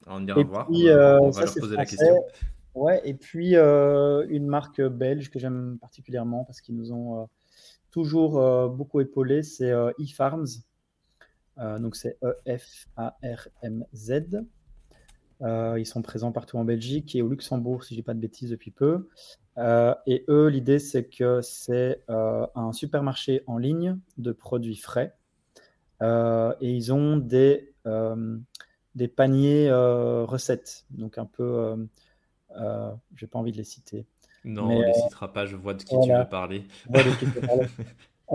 on 0.08 0.26
ira 0.26 0.44
voir. 0.44 0.68
on 0.70 0.74
va, 0.74 0.90
euh, 0.90 1.20
leur 1.20 1.54
poser 1.56 1.76
la 1.76 1.86
question. 1.86 2.24
Ouais, 2.74 3.02
et 3.04 3.14
puis 3.14 3.58
euh, 3.58 4.26
une 4.30 4.48
marque 4.48 4.82
belge 4.82 5.30
que 5.30 5.38
j'aime 5.40 5.78
particulièrement 5.80 6.46
parce 6.46 6.62
qu'ils 6.62 6.78
nous 6.78 6.94
ont 6.94 7.28
toujours 7.92 8.70
beaucoup 8.70 9.02
épaulé, 9.02 9.44
c'est 9.44 9.74
eFarms. 10.00 10.48
donc 11.58 11.96
c'est 11.96 12.18
E-F-A-R-M-Z. 12.24 14.12
Ils 15.42 15.86
sont 15.86 16.02
présents 16.02 16.32
partout 16.32 16.58
en 16.58 16.66
Belgique 16.66 17.16
et 17.16 17.22
au 17.22 17.28
Luxembourg, 17.28 17.84
si 17.84 17.96
je 17.96 18.00
dis 18.00 18.04
pas 18.04 18.14
de 18.14 18.20
bêtises, 18.20 18.50
depuis 18.52 18.72
peu. 18.72 19.10
et 19.58 20.26
eux, 20.30 20.48
l'idée, 20.48 20.80
c'est 20.80 21.06
que 21.06 21.42
c'est 21.42 22.04
un 22.08 22.72
supermarché 22.74 23.44
en 23.48 23.58
ligne 23.58 23.98
de 24.18 24.32
produits 24.32 24.78
frais 24.78 25.16
euh, 26.02 26.54
et 26.62 26.72
ils 26.72 26.92
ont 26.94 27.18
des, 27.18 27.74
euh, 27.86 28.38
des 28.96 29.08
paniers 29.08 29.70
euh, 29.70 30.26
recettes, 30.26 30.86
donc 30.90 31.18
un 31.18 31.26
peu, 31.26 31.88
je 32.56 32.96
n'ai 33.22 33.28
pas 33.28 33.40
envie 33.40 33.52
de 33.52 33.58
les 33.58 33.64
citer. 33.64 34.06
Non, 34.44 34.64
on 34.64 34.80
ne 34.80 34.86
les 34.86 34.94
citera 34.94 35.32
pas, 35.32 35.46
je 35.46 35.56
vois 35.56 35.76
de 35.76 35.84
qui 35.84 35.96
tu 36.02 36.12
veux 36.12 36.30
parler. 36.30 36.64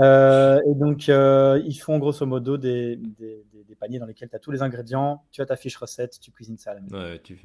et 0.02 0.74
donc, 0.74 1.09
ils 1.09 1.78
font 1.80 1.98
grosso 1.98 2.26
modo 2.26 2.56
des, 2.56 2.96
des, 2.96 3.44
des 3.52 3.74
paniers 3.74 3.98
dans 3.98 4.06
lesquels 4.06 4.28
tu 4.28 4.37
as 4.37 4.40
tous 4.40 4.50
les 4.50 4.62
ingrédients, 4.62 5.24
tu 5.30 5.42
as 5.42 5.46
ta 5.46 5.56
fiche 5.56 5.76
recette, 5.76 6.18
tu 6.20 6.30
cuisines 6.30 6.59
ça 6.59 6.72
à 6.72 6.74
la 6.74 6.80
maison. 6.80 6.96
Ouais, 6.96 7.20
tu, 7.22 7.40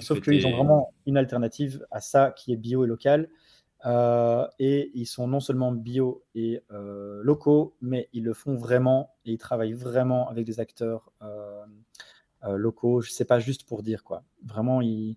sauf 0.00 0.20
qu'ils 0.20 0.46
ont 0.46 0.56
vraiment 0.56 0.92
une 1.06 1.16
alternative 1.16 1.86
à 1.90 2.00
ça 2.00 2.30
qui 2.30 2.52
est 2.52 2.56
bio 2.56 2.84
et 2.84 2.88
local. 2.88 3.28
Euh, 3.86 4.46
et 4.58 4.90
ils 4.94 5.06
sont 5.06 5.28
non 5.28 5.38
seulement 5.38 5.70
bio 5.70 6.24
et 6.34 6.62
euh, 6.72 7.20
locaux, 7.22 7.76
mais 7.80 8.08
ils 8.12 8.24
le 8.24 8.34
font 8.34 8.56
vraiment 8.56 9.14
et 9.24 9.32
ils 9.32 9.38
travaillent 9.38 9.72
vraiment 9.72 10.28
avec 10.28 10.44
des 10.44 10.58
acteurs 10.58 11.12
euh, 11.22 11.64
locaux. 12.56 13.00
Je 13.00 13.12
sais 13.12 13.24
pas 13.24 13.38
juste 13.38 13.68
pour 13.68 13.84
dire 13.84 14.02
quoi. 14.02 14.24
Vraiment, 14.44 14.80
ils, 14.80 15.16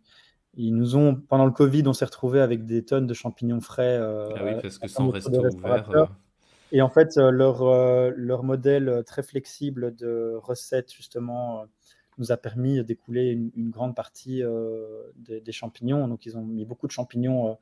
ils 0.54 0.76
nous 0.76 0.96
ont 0.96 1.16
pendant 1.16 1.46
le 1.46 1.52
Covid, 1.52 1.84
on 1.88 1.94
s'est 1.94 2.06
retrouvé 2.06 2.40
avec 2.40 2.66
des 2.66 2.86
tonnes 2.86 3.08
de 3.08 3.14
champignons 3.16 3.62
frais. 3.62 3.98
ah 4.00 4.30
oui, 4.44 4.52
parce 4.62 4.78
que 4.78 4.88
sans 4.88 5.10
resto 5.10 5.32
ouvert. 5.32 6.12
Et 6.72 6.82
en 6.82 6.90
fait, 6.90 7.18
leur, 7.18 7.66
leur 8.12 8.44
modèle 8.44 9.04
très 9.06 9.24
flexible 9.24 9.96
de 9.96 10.36
recettes, 10.36 10.94
justement, 10.94 11.66
nous 12.18 12.32
a 12.32 12.38
permis 12.38 12.84
d'écouler 12.84 13.32
une, 13.56 13.70
grande 13.70 13.96
partie 13.96 14.42
des, 15.18 15.42
des, 15.42 15.52
champignons. 15.52 16.08
Donc, 16.08 16.26
ils 16.26 16.38
ont 16.38 16.44
mis 16.44 16.66
beaucoup 16.66 16.88
de 16.88 16.92
champignons 16.92 17.58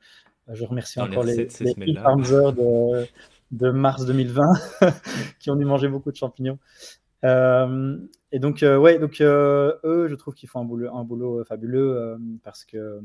je 0.52 0.64
remercie 0.64 1.00
encore 1.00 1.24
les, 1.24 1.36
les 1.36 1.74
de, 1.74 3.06
de, 3.52 3.70
mars 3.70 4.04
2020 4.06 4.42
qui 5.38 5.50
ont 5.50 5.56
dû 5.56 5.64
manger 5.64 5.88
beaucoup 5.88 6.10
de 6.10 6.16
champignons. 6.16 6.58
Euh, 7.24 7.98
et 8.32 8.38
donc, 8.38 8.62
euh, 8.62 8.78
ouais, 8.78 8.98
donc 8.98 9.20
euh, 9.20 9.74
eux, 9.84 10.08
je 10.08 10.14
trouve 10.14 10.34
qu'ils 10.34 10.48
font 10.48 10.60
un 10.60 10.64
boulot, 10.64 10.94
un 10.94 11.04
boulot 11.04 11.44
fabuleux 11.44 12.18
parce 12.42 12.64
que 12.64 13.00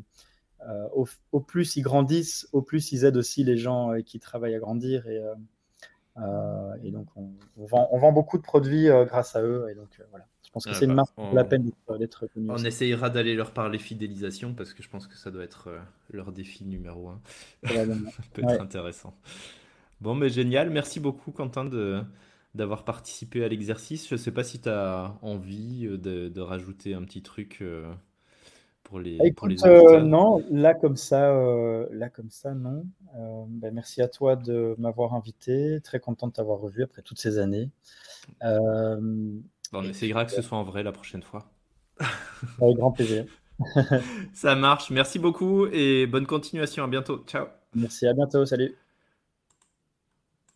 au, 0.93 1.39
plus 1.39 1.75
ils 1.75 1.83
grandissent, 1.83 2.47
au 2.51 2.61
plus 2.61 2.91
ils 2.91 3.05
aident 3.05 3.17
aussi 3.17 3.43
les 3.43 3.57
gens 3.57 3.91
qui 4.05 4.19
travaillent 4.19 4.55
à 4.55 4.59
grandir. 4.59 5.07
Et, 5.07 5.21
et 6.17 6.91
donc, 6.91 7.07
on, 7.15 7.31
vend, 7.57 7.89
on, 7.91 7.97
vend, 7.97 8.11
beaucoup 8.11 8.37
de 8.37 8.43
produits 8.43 8.87
grâce 9.05 9.35
à 9.35 9.41
eux. 9.41 9.67
Et 9.69 9.75
donc, 9.75 9.89
voilà 10.11 10.25
pense 10.55 10.65
que 10.65 10.73
c'est 10.73 10.85
une 10.85 10.93
marque 10.93 11.13
qui 11.15 11.35
la 11.35 11.43
peine 11.43 11.69
d'être 11.99 12.27
connue. 12.27 12.49
On 12.49 12.63
essayera 12.63 13.09
d'aller 13.09 13.35
leur 13.35 13.51
parler 13.51 13.77
fidélisation 13.77 14.53
parce 14.53 14.73
que 14.73 14.81
je 14.81 14.89
pense 14.89 15.05
que 15.05 15.17
ça 15.17 15.29
doit 15.29 15.43
être 15.43 15.67
euh, 15.67 15.79
leur 16.11 16.31
défi 16.31 16.63
numéro 16.63 17.09
un. 17.09 17.21
peut 18.33 18.41
être 18.41 18.61
intéressant. 18.61 19.13
Bon, 19.99 20.15
mais 20.15 20.29
génial. 20.29 20.69
Merci 20.69 21.01
beaucoup, 21.01 21.31
Quentin, 21.31 21.65
de, 21.65 22.01
d'avoir 22.53 22.85
participé 22.85 23.43
à 23.43 23.49
l'exercice. 23.49 24.07
Je 24.07 24.15
ne 24.15 24.17
sais 24.17 24.31
pas 24.31 24.45
si 24.45 24.61
tu 24.61 24.69
as 24.69 25.17
envie 25.21 25.87
euh, 25.87 25.97
de, 25.97 26.41
rajouter 26.41 26.93
un 26.93 27.03
petit 27.03 27.21
truc 27.21 27.57
euh, 27.61 27.91
pour 28.85 28.99
les, 28.99 29.33
pour 29.33 29.47
les 29.47 29.57
Non, 30.03 30.41
là 30.49 30.73
comme 30.73 30.95
ça, 30.95 31.33
là 31.91 32.09
comme 32.09 32.29
ça, 32.29 32.53
non. 32.53 32.85
Ben, 33.49 33.73
merci 33.73 34.01
à 34.01 34.07
toi 34.07 34.37
de 34.37 34.75
m'avoir 34.77 35.13
invité. 35.13 35.81
Très 35.83 35.99
content 35.99 36.27
de 36.27 36.33
t'avoir 36.33 36.59
revu 36.59 36.83
après 36.83 37.01
toutes 37.01 37.19
ces 37.19 37.37
années 37.37 37.69
on 39.73 39.83
essayera 39.83 40.25
que 40.25 40.31
ce 40.31 40.41
soit 40.41 40.57
en 40.57 40.63
vrai 40.63 40.83
la 40.83 40.91
prochaine 40.91 41.23
fois. 41.23 41.49
Avec 42.61 42.77
grand 42.77 42.91
plaisir. 42.91 43.25
Ça 44.33 44.55
marche. 44.55 44.89
Merci 44.89 45.19
beaucoup 45.19 45.67
et 45.67 46.07
bonne 46.07 46.25
continuation. 46.25 46.83
À 46.83 46.87
bientôt. 46.87 47.23
Ciao. 47.27 47.47
Merci, 47.73 48.07
à 48.07 48.13
bientôt. 48.13 48.45
Salut. 48.45 48.75